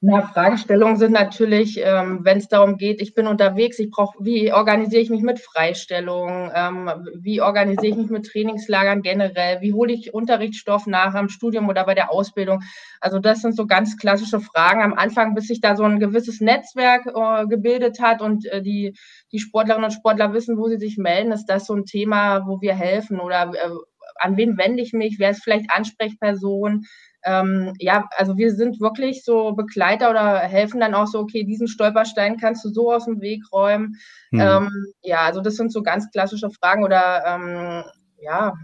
Na, 0.00 0.22
Fragestellungen 0.22 0.96
sind 0.96 1.10
natürlich, 1.10 1.80
ähm, 1.82 2.20
wenn 2.22 2.38
es 2.38 2.46
darum 2.46 2.76
geht, 2.76 3.02
ich 3.02 3.14
bin 3.14 3.26
unterwegs, 3.26 3.80
ich 3.80 3.90
brauche, 3.90 4.16
wie 4.20 4.52
organisiere 4.52 5.02
ich 5.02 5.10
mich 5.10 5.22
mit 5.22 5.40
Freistellungen, 5.40 6.52
ähm, 6.54 6.88
wie 7.16 7.40
organisiere 7.40 7.88
ich 7.88 7.96
mich 7.96 8.08
mit 8.08 8.26
Trainingslagern 8.26 9.02
generell, 9.02 9.60
wie 9.60 9.72
hole 9.72 9.92
ich 9.92 10.14
Unterrichtsstoff 10.14 10.86
nach 10.86 11.14
am 11.16 11.28
Studium 11.28 11.68
oder 11.68 11.84
bei 11.84 11.94
der 11.94 12.12
Ausbildung. 12.12 12.62
Also 13.00 13.18
das 13.18 13.40
sind 13.40 13.56
so 13.56 13.66
ganz 13.66 13.96
klassische 13.96 14.38
Fragen 14.38 14.82
am 14.82 14.94
Anfang, 14.94 15.34
bis 15.34 15.48
sich 15.48 15.60
da 15.60 15.74
so 15.74 15.82
ein 15.82 15.98
gewisses 15.98 16.40
Netzwerk 16.40 17.06
äh, 17.06 17.48
gebildet 17.48 18.00
hat 18.00 18.22
und 18.22 18.46
äh, 18.46 18.62
die, 18.62 18.94
die 19.32 19.40
Sportlerinnen 19.40 19.86
und 19.86 19.94
Sportler 19.94 20.32
wissen, 20.32 20.58
wo 20.58 20.68
sie 20.68 20.78
sich 20.78 20.96
melden, 20.96 21.32
ist 21.32 21.46
das 21.46 21.66
so 21.66 21.74
ein 21.74 21.86
Thema, 21.86 22.46
wo 22.46 22.60
wir 22.60 22.76
helfen? 22.76 23.18
Oder 23.18 23.50
äh, 23.52 23.70
an 24.20 24.36
wen 24.36 24.56
wende 24.58 24.82
ich 24.82 24.92
mich, 24.92 25.18
wer 25.18 25.30
ist 25.30 25.42
vielleicht 25.42 25.66
Ansprechperson, 25.72 26.84
ähm, 27.24 27.74
ja, 27.78 28.08
also 28.16 28.36
wir 28.36 28.52
sind 28.52 28.80
wirklich 28.80 29.24
so 29.24 29.52
Begleiter 29.52 30.10
oder 30.10 30.38
helfen 30.38 30.80
dann 30.80 30.94
auch 30.94 31.06
so, 31.06 31.18
okay, 31.20 31.44
diesen 31.44 31.68
Stolperstein 31.68 32.36
kannst 32.36 32.64
du 32.64 32.68
so 32.68 32.92
aus 32.92 33.04
dem 33.06 33.20
Weg 33.20 33.42
räumen. 33.52 33.96
Hm. 34.30 34.40
Ähm, 34.40 34.86
ja, 35.02 35.20
also 35.20 35.40
das 35.40 35.56
sind 35.56 35.72
so 35.72 35.82
ganz 35.82 36.10
klassische 36.10 36.50
Fragen 36.50 36.84
oder 36.84 37.24
ähm, 37.26 37.84
ja, 38.20 38.54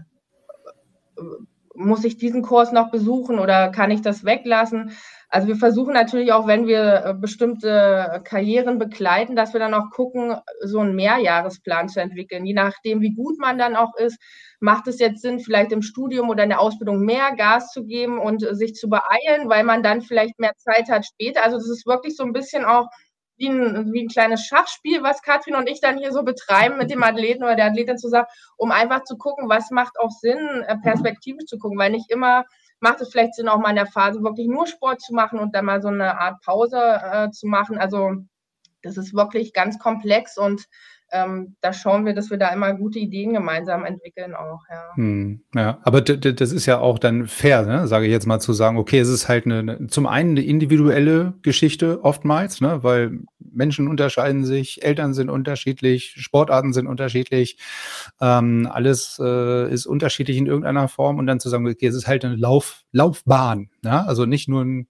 muss 1.75 2.05
ich 2.05 2.17
diesen 2.17 2.41
Kurs 2.41 2.71
noch 2.71 2.91
besuchen 2.91 3.39
oder 3.39 3.69
kann 3.69 3.91
ich 3.91 4.01
das 4.01 4.23
weglassen? 4.23 4.91
Also 5.29 5.47
wir 5.47 5.57
versuchen 5.57 5.93
natürlich 5.93 6.31
auch, 6.31 6.47
wenn 6.47 6.67
wir 6.67 7.05
äh, 7.05 7.13
bestimmte 7.13 8.21
Karrieren 8.23 8.79
begleiten, 8.79 9.35
dass 9.35 9.53
wir 9.53 9.59
dann 9.59 9.73
auch 9.73 9.89
gucken, 9.89 10.35
so 10.61 10.79
einen 10.79 10.95
Mehrjahresplan 10.95 11.89
zu 11.89 11.99
entwickeln. 11.99 12.45
Je 12.45 12.53
nachdem, 12.53 13.01
wie 13.01 13.13
gut 13.13 13.37
man 13.37 13.57
dann 13.57 13.75
auch 13.75 13.95
ist, 13.97 14.17
macht 14.65 14.87
es 14.87 14.99
jetzt 14.99 15.21
Sinn, 15.21 15.39
vielleicht 15.39 15.71
im 15.71 15.83
Studium 15.83 16.29
oder 16.29 16.43
in 16.43 16.49
der 16.49 16.59
Ausbildung 16.59 16.99
mehr 16.99 17.35
Gas 17.35 17.71
zu 17.71 17.85
geben 17.85 18.19
und 18.19 18.41
sich 18.57 18.73
zu 18.73 18.89
beeilen, 18.89 19.47
weil 19.47 19.63
man 19.63 19.83
dann 19.83 20.01
vielleicht 20.01 20.39
mehr 20.39 20.53
Zeit 20.57 20.89
hat 20.89 21.05
später. 21.05 21.43
Also 21.43 21.57
das 21.57 21.69
ist 21.69 21.85
wirklich 21.85 22.17
so 22.17 22.23
ein 22.23 22.33
bisschen 22.33 22.65
auch 22.65 22.87
wie 23.37 23.47
ein, 23.47 23.93
wie 23.93 24.03
ein 24.03 24.07
kleines 24.07 24.45
Schachspiel, 24.45 25.03
was 25.03 25.21
Katrin 25.21 25.55
und 25.55 25.69
ich 25.69 25.81
dann 25.81 25.99
hier 25.99 26.11
so 26.11 26.23
betreiben 26.23 26.77
mit 26.77 26.89
dem 26.89 27.03
Athleten 27.03 27.43
oder 27.43 27.55
der 27.55 27.67
Athletin 27.67 27.99
zusammen, 27.99 28.25
um 28.57 28.71
einfach 28.71 29.03
zu 29.03 29.17
gucken, 29.17 29.49
was 29.49 29.69
macht 29.69 29.99
auch 29.99 30.09
Sinn, 30.09 30.63
äh, 30.67 30.77
perspektivisch 30.77 31.45
zu 31.45 31.59
gucken, 31.59 31.77
weil 31.77 31.91
nicht 31.91 32.11
immer 32.11 32.45
macht 32.79 33.01
es 33.01 33.11
vielleicht 33.11 33.35
Sinn, 33.35 33.47
auch 33.47 33.59
mal 33.59 33.69
in 33.69 33.75
der 33.75 33.85
Phase 33.85 34.23
wirklich 34.23 34.47
nur 34.47 34.65
Sport 34.65 34.99
zu 34.99 35.13
machen 35.13 35.37
und 35.37 35.53
dann 35.53 35.65
mal 35.65 35.81
so 35.81 35.89
eine 35.89 36.19
Art 36.19 36.41
Pause 36.43 36.79
äh, 36.79 37.29
zu 37.29 37.45
machen. 37.45 37.77
Also 37.77 38.13
das 38.81 38.97
ist 38.97 39.13
wirklich 39.13 39.53
ganz 39.53 39.77
komplex 39.77 40.37
und 40.37 40.65
ähm, 41.15 41.55
da 41.61 41.71
schauen 41.71 42.05
wir, 42.05 42.13
dass 42.13 42.29
wir 42.29 42.37
da 42.37 42.49
immer 42.49 42.73
gute 42.73 42.99
Ideen 42.99 43.33
gemeinsam 43.33 43.85
entwickeln 43.85 44.33
auch, 44.33 44.61
ja. 44.69 44.95
Hm, 44.95 45.41
ja, 45.53 45.79
aber 45.83 46.01
das 46.01 46.51
ist 46.51 46.65
ja 46.65 46.79
auch 46.79 46.99
dann 46.99 47.27
fair, 47.27 47.65
ne? 47.65 47.87
sage 47.87 48.05
ich 48.05 48.11
jetzt 48.11 48.25
mal 48.25 48.39
zu 48.39 48.53
sagen, 48.53 48.77
okay, 48.77 48.99
es 48.99 49.09
ist 49.09 49.29
halt 49.29 49.45
eine, 49.45 49.59
eine, 49.59 49.87
zum 49.87 50.07
einen 50.07 50.31
eine 50.31 50.41
individuelle 50.41 51.33
Geschichte 51.41 52.03
oftmals, 52.03 52.59
ne? 52.61 52.83
weil 52.83 53.19
Menschen 53.39 53.87
unterscheiden 53.87 54.43
sich, 54.43 54.83
Eltern 54.83 55.13
sind 55.13 55.29
unterschiedlich, 55.29 56.15
Sportarten 56.17 56.73
sind 56.73 56.87
unterschiedlich, 56.87 57.57
ähm, 58.19 58.67
alles 58.71 59.19
äh, 59.23 59.71
ist 59.71 59.85
unterschiedlich 59.85 60.37
in 60.37 60.47
irgendeiner 60.47 60.87
Form 60.87 61.19
und 61.19 61.27
dann 61.27 61.39
zu 61.39 61.49
sagen, 61.49 61.67
okay, 61.67 61.87
es 61.87 61.95
ist 61.95 62.07
halt 62.07 62.25
eine 62.25 62.35
Lauf, 62.35 62.83
Laufbahn, 62.91 63.69
ja? 63.83 64.03
also 64.05 64.25
nicht 64.25 64.49
nur 64.49 64.63
ein 64.63 64.87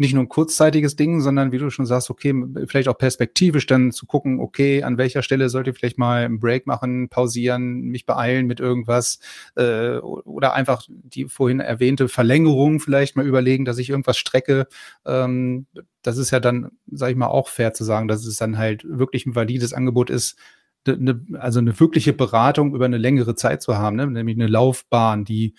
nicht 0.00 0.14
nur 0.14 0.22
ein 0.24 0.30
kurzzeitiges 0.30 0.96
Ding, 0.96 1.20
sondern 1.20 1.52
wie 1.52 1.58
du 1.58 1.68
schon 1.68 1.84
sagst, 1.84 2.08
okay, 2.08 2.34
vielleicht 2.66 2.88
auch 2.88 2.96
perspektivisch 2.96 3.66
dann 3.66 3.92
zu 3.92 4.06
gucken, 4.06 4.40
okay, 4.40 4.82
an 4.82 4.96
welcher 4.96 5.22
Stelle 5.22 5.50
sollte 5.50 5.70
ich 5.70 5.76
vielleicht 5.76 5.98
mal 5.98 6.24
einen 6.24 6.40
Break 6.40 6.66
machen, 6.66 7.10
pausieren, 7.10 7.82
mich 7.82 8.06
beeilen 8.06 8.46
mit 8.46 8.60
irgendwas 8.60 9.18
äh, 9.56 9.98
oder 9.98 10.54
einfach 10.54 10.86
die 10.88 11.26
vorhin 11.26 11.60
erwähnte 11.60 12.08
Verlängerung 12.08 12.80
vielleicht 12.80 13.14
mal 13.14 13.26
überlegen, 13.26 13.66
dass 13.66 13.76
ich 13.76 13.90
irgendwas 13.90 14.16
strecke. 14.16 14.68
Ähm, 15.04 15.66
das 16.00 16.16
ist 16.16 16.30
ja 16.30 16.40
dann, 16.40 16.70
sage 16.90 17.12
ich 17.12 17.18
mal, 17.18 17.26
auch 17.26 17.48
fair 17.48 17.74
zu 17.74 17.84
sagen, 17.84 18.08
dass 18.08 18.24
es 18.24 18.36
dann 18.36 18.56
halt 18.56 18.84
wirklich 18.88 19.26
ein 19.26 19.34
valides 19.34 19.74
Angebot 19.74 20.08
ist, 20.08 20.38
eine, 20.88 21.22
also 21.34 21.58
eine 21.58 21.78
wirkliche 21.78 22.14
Beratung 22.14 22.74
über 22.74 22.86
eine 22.86 22.96
längere 22.96 23.34
Zeit 23.34 23.60
zu 23.60 23.76
haben, 23.76 23.96
ne? 23.96 24.06
nämlich 24.06 24.38
eine 24.38 24.46
Laufbahn, 24.46 25.26
die 25.26 25.54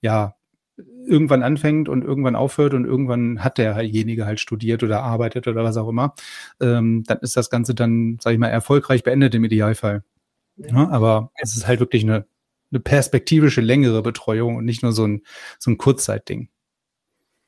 ja 0.00 0.36
irgendwann 1.06 1.42
anfängt 1.42 1.88
und 1.88 2.04
irgendwann 2.04 2.36
aufhört 2.36 2.74
und 2.74 2.84
irgendwann 2.84 3.42
hat 3.42 3.58
derjenige 3.58 4.26
halt 4.26 4.40
studiert 4.40 4.82
oder 4.82 5.02
arbeitet 5.02 5.48
oder 5.48 5.64
was 5.64 5.76
auch 5.76 5.88
immer, 5.88 6.14
ähm, 6.60 7.04
dann 7.06 7.18
ist 7.18 7.36
das 7.36 7.50
Ganze 7.50 7.74
dann, 7.74 8.18
sage 8.20 8.34
ich 8.34 8.40
mal, 8.40 8.48
erfolgreich 8.48 9.02
beendet 9.02 9.34
im 9.34 9.44
Idealfall. 9.44 10.04
Ja, 10.56 10.88
aber 10.88 11.30
es 11.36 11.56
ist 11.56 11.66
halt 11.66 11.80
wirklich 11.80 12.04
eine, 12.04 12.26
eine 12.70 12.80
perspektivische, 12.80 13.60
längere 13.60 14.02
Betreuung 14.02 14.56
und 14.56 14.64
nicht 14.64 14.82
nur 14.82 14.92
so 14.92 15.06
ein, 15.06 15.22
so 15.58 15.70
ein 15.70 15.78
Kurzzeitding. 15.78 16.48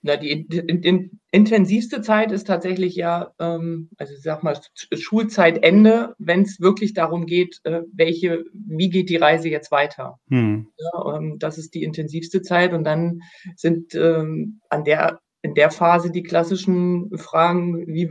Na, 0.07 0.17
die 0.17 0.31
in, 0.31 0.83
in, 0.83 1.21
intensivste 1.33 2.01
Zeit 2.01 2.31
ist 2.31 2.47
tatsächlich 2.47 2.95
ja, 2.95 3.33
ähm, 3.41 3.91
also 3.99 4.15
ich 4.15 4.23
sag 4.23 4.45
mal, 4.45 4.57
Schulzeitende, 4.93 6.15
wenn 6.19 6.43
es 6.43 6.61
wirklich 6.61 6.95
darum 6.95 7.27
geht, 7.27 7.61
äh, 7.65 7.83
welche, 7.93 8.45
wie 8.53 8.89
geht 8.89 9.11
die 9.11 9.17
Reise 9.17 9.49
jetzt 9.49 9.73
weiter. 9.73 10.21
Hm. 10.29 10.69
Ja, 10.79 11.17
ähm, 11.17 11.39
das 11.41 11.59
ist 11.59 11.75
die 11.75 11.83
intensivste 11.83 12.41
Zeit 12.41 12.73
und 12.73 12.85
dann 12.85 13.21
sind 13.57 13.97
ähm, 13.97 14.61
an 14.71 14.85
der 14.85 15.21
in 15.43 15.55
der 15.55 15.71
Phase 15.71 16.11
die 16.11 16.23
klassischen 16.23 17.17
Fragen, 17.19 17.87
wie 17.89 18.11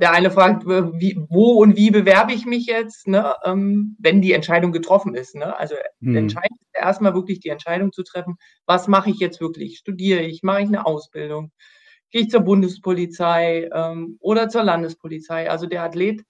der 0.00 0.12
eine 0.12 0.30
fragt, 0.30 0.66
wie, 0.66 1.18
wo 1.28 1.52
und 1.52 1.76
wie 1.76 1.90
bewerbe 1.90 2.32
ich 2.32 2.46
mich 2.46 2.66
jetzt, 2.66 3.06
ne, 3.06 3.34
ähm, 3.44 3.96
wenn 3.98 4.20
die 4.20 4.32
Entscheidung 4.32 4.72
getroffen 4.72 5.14
ist. 5.14 5.34
Ne? 5.34 5.56
Also 5.56 5.74
hm. 6.00 6.16
entscheidend 6.16 6.60
ist 6.60 6.80
erstmal 6.80 7.14
wirklich 7.14 7.40
die 7.40 7.48
Entscheidung 7.48 7.92
zu 7.92 8.02
treffen, 8.02 8.36
was 8.66 8.88
mache 8.88 9.10
ich 9.10 9.18
jetzt 9.18 9.40
wirklich? 9.40 9.78
Studiere 9.78 10.22
ich, 10.22 10.42
mache 10.42 10.62
ich 10.62 10.68
eine 10.68 10.86
Ausbildung, 10.86 11.52
gehe 12.10 12.22
ich 12.22 12.30
zur 12.30 12.40
Bundespolizei 12.40 13.68
ähm, 13.72 14.16
oder 14.20 14.48
zur 14.48 14.62
Landespolizei? 14.62 15.50
Also 15.50 15.66
der 15.66 15.82
Athlet 15.82 16.24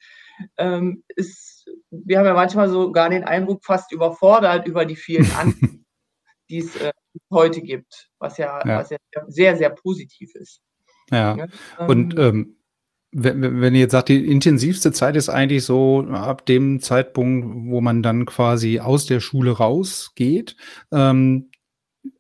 ähm, 0.56 1.04
ist, 1.08 1.68
wir 1.90 2.18
haben 2.18 2.26
ja 2.26 2.34
manchmal 2.34 2.68
sogar 2.68 3.10
den 3.10 3.24
Eindruck, 3.24 3.64
fast 3.64 3.92
überfordert 3.92 4.66
über 4.66 4.84
die 4.84 4.96
vielen 4.96 5.30
Antworten, 5.36 5.84
die 6.48 6.58
es 6.58 6.76
äh, 6.76 6.92
heute 7.30 7.60
gibt, 7.62 8.10
was 8.18 8.38
ja, 8.38 8.60
ja, 8.66 8.78
was 8.78 8.90
ja 8.90 8.98
sehr, 9.26 9.56
sehr 9.56 9.70
positiv 9.70 10.34
ist. 10.34 10.62
Ja, 11.10 11.36
ja 11.36 11.86
und 11.86 12.18
ähm, 12.18 12.20
ähm 12.20 12.56
wenn, 13.12 13.60
wenn 13.60 13.74
ihr 13.74 13.80
jetzt 13.80 13.92
sagt, 13.92 14.08
die 14.08 14.26
intensivste 14.26 14.92
Zeit 14.92 15.16
ist 15.16 15.28
eigentlich 15.28 15.64
so 15.64 16.06
ab 16.10 16.46
dem 16.46 16.80
Zeitpunkt, 16.80 17.70
wo 17.70 17.80
man 17.80 18.02
dann 18.02 18.24
quasi 18.26 18.80
aus 18.80 19.06
der 19.06 19.20
Schule 19.20 19.52
rausgeht. 19.52 20.56
Ähm, 20.92 21.50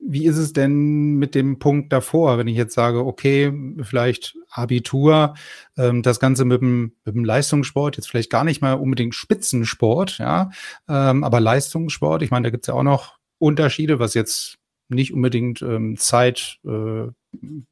wie 0.00 0.26
ist 0.26 0.36
es 0.36 0.52
denn 0.52 1.14
mit 1.14 1.34
dem 1.34 1.58
Punkt 1.58 1.92
davor, 1.92 2.38
wenn 2.38 2.48
ich 2.48 2.56
jetzt 2.56 2.74
sage, 2.74 3.04
okay, 3.04 3.52
vielleicht 3.82 4.36
Abitur, 4.50 5.34
ähm, 5.78 6.02
das 6.02 6.20
Ganze 6.20 6.44
mit 6.44 6.60
dem, 6.60 6.92
mit 7.04 7.14
dem 7.14 7.24
Leistungssport, 7.24 7.96
jetzt 7.96 8.08
vielleicht 8.08 8.30
gar 8.30 8.44
nicht 8.44 8.60
mal 8.60 8.74
unbedingt 8.74 9.14
Spitzensport, 9.14 10.18
ja, 10.18 10.50
ähm, 10.88 11.24
aber 11.24 11.40
Leistungssport, 11.40 12.22
ich 12.22 12.30
meine, 12.30 12.44
da 12.44 12.50
gibt 12.50 12.64
es 12.64 12.68
ja 12.68 12.74
auch 12.74 12.82
noch 12.82 13.18
Unterschiede, 13.38 13.98
was 13.98 14.14
jetzt 14.14 14.59
nicht 14.90 15.12
unbedingt 15.12 15.62
ähm, 15.62 15.96
Zeit, 15.96 16.58
äh, 16.64 17.08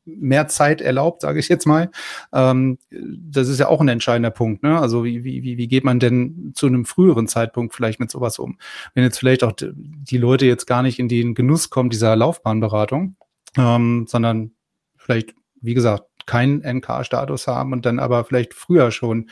mehr 0.04 0.48
Zeit 0.48 0.80
erlaubt, 0.80 1.20
sage 1.20 1.40
ich 1.40 1.48
jetzt 1.48 1.66
mal. 1.66 1.90
Ähm, 2.32 2.78
das 2.90 3.48
ist 3.48 3.58
ja 3.58 3.68
auch 3.68 3.80
ein 3.80 3.88
entscheidender 3.88 4.30
Punkt. 4.30 4.62
Ne? 4.62 4.78
Also 4.78 5.04
wie, 5.04 5.24
wie, 5.24 5.42
wie 5.42 5.68
geht 5.68 5.84
man 5.84 6.00
denn 6.00 6.52
zu 6.54 6.66
einem 6.66 6.84
früheren 6.84 7.26
Zeitpunkt 7.26 7.74
vielleicht 7.74 8.00
mit 8.00 8.10
sowas 8.10 8.38
um? 8.38 8.58
Wenn 8.94 9.04
jetzt 9.04 9.18
vielleicht 9.18 9.44
auch 9.44 9.52
die 9.56 10.18
Leute 10.18 10.46
jetzt 10.46 10.66
gar 10.66 10.82
nicht 10.82 10.98
in 10.98 11.08
den 11.08 11.34
Genuss 11.34 11.70
kommen 11.70 11.90
dieser 11.90 12.14
Laufbahnberatung, 12.16 13.16
ähm, 13.56 14.06
sondern 14.08 14.52
vielleicht, 14.96 15.34
wie 15.60 15.74
gesagt, 15.74 16.07
keinen 16.28 16.60
NK-Status 16.60 17.48
haben 17.48 17.72
und 17.72 17.86
dann 17.86 17.98
aber 17.98 18.24
vielleicht 18.24 18.54
früher 18.54 18.92
schon, 18.92 19.30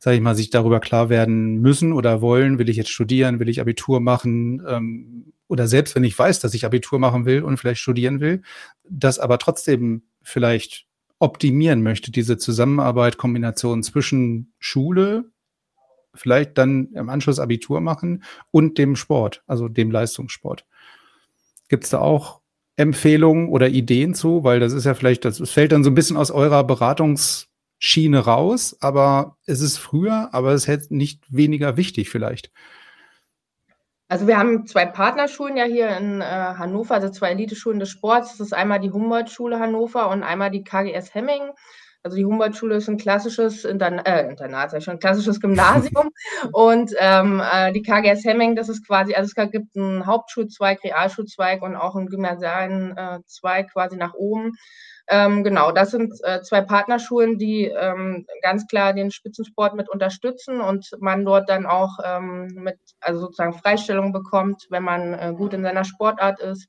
sage 0.00 0.16
ich 0.16 0.22
mal, 0.22 0.34
sich 0.34 0.50
darüber 0.50 0.80
klar 0.80 1.08
werden 1.10 1.60
müssen 1.60 1.92
oder 1.92 2.20
wollen, 2.20 2.58
will 2.58 2.68
ich 2.68 2.76
jetzt 2.76 2.90
studieren, 2.90 3.38
will 3.38 3.48
ich 3.48 3.60
Abitur 3.60 4.00
machen, 4.00 4.62
ähm, 4.66 5.32
oder 5.46 5.68
selbst 5.68 5.94
wenn 5.94 6.04
ich 6.04 6.18
weiß, 6.18 6.40
dass 6.40 6.54
ich 6.54 6.64
Abitur 6.64 6.98
machen 6.98 7.26
will 7.26 7.42
und 7.42 7.58
vielleicht 7.58 7.80
studieren 7.80 8.20
will, 8.20 8.42
das 8.88 9.18
aber 9.18 9.38
trotzdem 9.38 10.02
vielleicht 10.22 10.86
optimieren 11.18 11.82
möchte, 11.82 12.10
diese 12.10 12.38
Zusammenarbeit, 12.38 13.18
Kombination 13.18 13.82
zwischen 13.82 14.52
Schule, 14.58 15.26
vielleicht 16.14 16.56
dann 16.56 16.88
im 16.94 17.10
Anschluss 17.10 17.38
Abitur 17.38 17.80
machen 17.80 18.24
und 18.50 18.78
dem 18.78 18.96
Sport, 18.96 19.42
also 19.46 19.68
dem 19.68 19.90
Leistungssport. 19.90 20.66
Gibt 21.68 21.84
es 21.84 21.90
da 21.90 21.98
auch 21.98 22.39
Empfehlungen 22.76 23.48
oder 23.48 23.68
Ideen 23.68 24.14
zu? 24.14 24.44
Weil 24.44 24.60
das 24.60 24.72
ist 24.72 24.84
ja 24.84 24.94
vielleicht, 24.94 25.24
das 25.24 25.38
fällt 25.50 25.72
dann 25.72 25.84
so 25.84 25.90
ein 25.90 25.94
bisschen 25.94 26.16
aus 26.16 26.30
eurer 26.30 26.64
Beratungsschiene 26.64 28.18
raus, 28.18 28.76
aber 28.80 29.36
es 29.46 29.60
ist 29.60 29.78
früher, 29.78 30.30
aber 30.32 30.52
es 30.52 30.68
ist 30.68 30.90
nicht 30.90 31.24
weniger 31.28 31.76
wichtig 31.76 32.10
vielleicht. 32.10 32.50
Also 34.10 34.26
wir 34.26 34.38
haben 34.38 34.66
zwei 34.66 34.86
Partnerschulen 34.86 35.56
ja 35.56 35.64
hier 35.64 35.96
in 35.96 36.20
äh, 36.20 36.24
Hannover, 36.24 36.94
also 36.94 37.10
zwei 37.10 37.30
Eliteschulen 37.30 37.78
des 37.78 37.90
Sports. 37.90 38.38
Das 38.38 38.48
ist 38.48 38.52
einmal 38.52 38.80
die 38.80 38.90
Humboldt-Schule 38.90 39.60
Hannover 39.60 40.10
und 40.10 40.24
einmal 40.24 40.50
die 40.50 40.64
KGS 40.64 41.14
Hemming. 41.14 41.52
Also 42.02 42.16
die 42.16 42.24
Humboldt-Schule 42.24 42.76
ist 42.76 42.88
ein 42.88 42.96
klassisches 42.96 43.64
Intern 43.64 43.98
äh, 43.98 44.26
Internat, 44.28 44.70
schon 44.82 44.94
ein 44.94 45.00
klassisches 45.00 45.40
Gymnasium. 45.40 46.10
und 46.52 46.92
ähm, 46.98 47.42
äh, 47.44 47.72
die 47.72 47.82
KGS 47.82 48.24
Hemming, 48.24 48.56
das 48.56 48.68
ist 48.70 48.86
quasi, 48.86 49.14
also 49.14 49.28
es 49.28 49.50
gibt 49.50 49.76
einen 49.76 50.06
Hauptschulzweig, 50.06 50.82
Realschulzweig 50.82 51.62
und 51.62 51.76
auch 51.76 51.96
einen 51.96 52.08
gymnasialen 52.08 52.96
äh, 52.96 53.18
Zweig 53.26 53.72
quasi 53.72 53.96
nach 53.96 54.14
oben. 54.14 54.52
Ähm, 55.08 55.42
genau, 55.42 55.72
das 55.72 55.90
sind 55.90 56.14
äh, 56.22 56.40
zwei 56.40 56.60
Partnerschulen, 56.60 57.36
die 57.36 57.64
ähm, 57.64 58.26
ganz 58.42 58.66
klar 58.68 58.92
den 58.92 59.10
Spitzensport 59.10 59.74
mit 59.74 59.88
unterstützen 59.88 60.60
und 60.60 60.88
man 61.00 61.24
dort 61.24 61.48
dann 61.48 61.66
auch 61.66 61.98
ähm, 62.04 62.46
mit, 62.54 62.78
also 63.00 63.20
sozusagen 63.20 63.52
Freistellung 63.52 64.12
bekommt, 64.12 64.66
wenn 64.70 64.84
man 64.84 65.14
äh, 65.14 65.34
gut 65.36 65.52
in 65.52 65.64
seiner 65.64 65.84
Sportart 65.84 66.40
ist. 66.40 66.68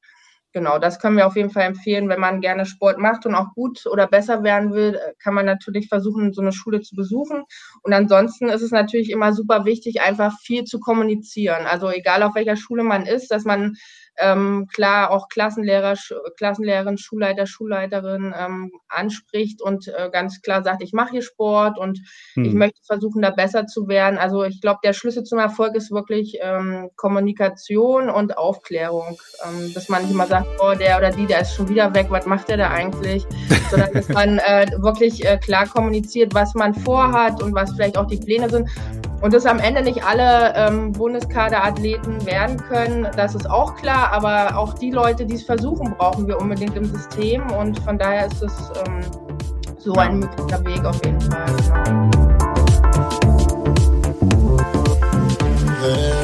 Genau, 0.53 0.79
das 0.79 0.99
können 0.99 1.15
wir 1.15 1.27
auf 1.27 1.37
jeden 1.37 1.49
Fall 1.49 1.63
empfehlen. 1.63 2.09
Wenn 2.09 2.19
man 2.19 2.41
gerne 2.41 2.65
Sport 2.65 2.97
macht 2.97 3.25
und 3.25 3.35
auch 3.35 3.53
gut 3.53 3.85
oder 3.89 4.05
besser 4.07 4.43
werden 4.43 4.73
will, 4.73 4.99
kann 5.23 5.33
man 5.33 5.45
natürlich 5.45 5.87
versuchen, 5.87 6.33
so 6.33 6.41
eine 6.41 6.51
Schule 6.51 6.81
zu 6.81 6.93
besuchen. 6.95 7.43
Und 7.83 7.93
ansonsten 7.93 8.49
ist 8.49 8.61
es 8.61 8.71
natürlich 8.71 9.11
immer 9.11 9.31
super 9.31 9.63
wichtig, 9.63 10.01
einfach 10.01 10.37
viel 10.41 10.65
zu 10.65 10.79
kommunizieren. 10.81 11.65
Also 11.67 11.89
egal 11.89 12.21
auf 12.23 12.35
welcher 12.35 12.57
Schule 12.57 12.83
man 12.83 13.05
ist, 13.05 13.31
dass 13.31 13.45
man 13.45 13.75
ähm, 14.21 14.67
klar 14.73 15.11
auch 15.11 15.27
Klassenlehrer, 15.29 15.95
Sch 15.95 16.13
Klassenlehrerin, 16.37 16.97
Schulleiter, 16.97 17.45
Schulleiterin 17.45 18.33
ähm, 18.37 18.71
anspricht 18.87 19.61
und 19.61 19.87
äh, 19.87 20.09
ganz 20.11 20.41
klar 20.41 20.63
sagt, 20.63 20.83
ich 20.83 20.93
mache 20.93 21.11
hier 21.11 21.21
Sport 21.21 21.77
und 21.77 21.99
hm. 22.33 22.45
ich 22.45 22.53
möchte 22.53 22.79
versuchen, 22.85 23.21
da 23.21 23.31
besser 23.31 23.65
zu 23.67 23.87
werden. 23.87 24.17
Also 24.17 24.43
ich 24.43 24.61
glaube, 24.61 24.79
der 24.83 24.93
Schlüssel 24.93 25.23
zum 25.23 25.39
Erfolg 25.39 25.75
ist 25.75 25.91
wirklich 25.91 26.37
ähm, 26.41 26.89
Kommunikation 26.95 28.09
und 28.09 28.37
Aufklärung, 28.37 29.17
ähm, 29.45 29.73
dass 29.73 29.89
man 29.89 30.03
nicht 30.03 30.11
immer 30.11 30.27
sagt, 30.27 30.47
oh, 30.59 30.73
der 30.73 30.97
oder 30.97 31.11
die, 31.11 31.25
der 31.25 31.41
ist 31.41 31.55
schon 31.55 31.69
wieder 31.69 31.93
weg, 31.93 32.07
was 32.09 32.25
macht 32.25 32.49
der 32.49 32.57
da 32.57 32.69
eigentlich? 32.69 33.25
Sondern 33.69 33.93
dass 33.93 34.09
man 34.09 34.39
äh, 34.39 34.67
wirklich 34.77 35.25
äh, 35.25 35.37
klar 35.37 35.67
kommuniziert, 35.67 36.33
was 36.33 36.53
man 36.53 36.73
vorhat 36.73 37.41
und 37.41 37.53
was 37.53 37.71
vielleicht 37.71 37.97
auch 37.97 38.07
die 38.07 38.17
Pläne 38.17 38.49
sind. 38.49 38.69
Und 39.21 39.33
dass 39.33 39.45
am 39.45 39.59
Ende 39.59 39.83
nicht 39.83 40.03
alle 40.03 40.53
ähm, 40.55 40.91
Bundeskaderathleten 40.91 42.25
werden 42.25 42.57
können, 42.57 43.07
das 43.15 43.35
ist 43.35 43.49
auch 43.49 43.75
klar. 43.75 44.11
Aber 44.11 44.57
auch 44.57 44.73
die 44.73 44.91
Leute, 44.91 45.25
die 45.25 45.35
es 45.35 45.43
versuchen, 45.43 45.93
brauchen 45.97 46.27
wir 46.27 46.39
unbedingt 46.39 46.75
im 46.75 46.85
System. 46.85 47.49
Und 47.51 47.79
von 47.79 47.97
daher 47.97 48.27
ist 48.27 48.41
es 48.41 48.71
ähm, 48.87 49.01
so 49.77 49.93
ein 49.93 50.19
möglicher 50.19 50.65
Weg 50.65 50.83
auf 50.85 50.99
jeden 51.05 51.21
Fall. 51.21 51.45
Genau. 55.81 56.20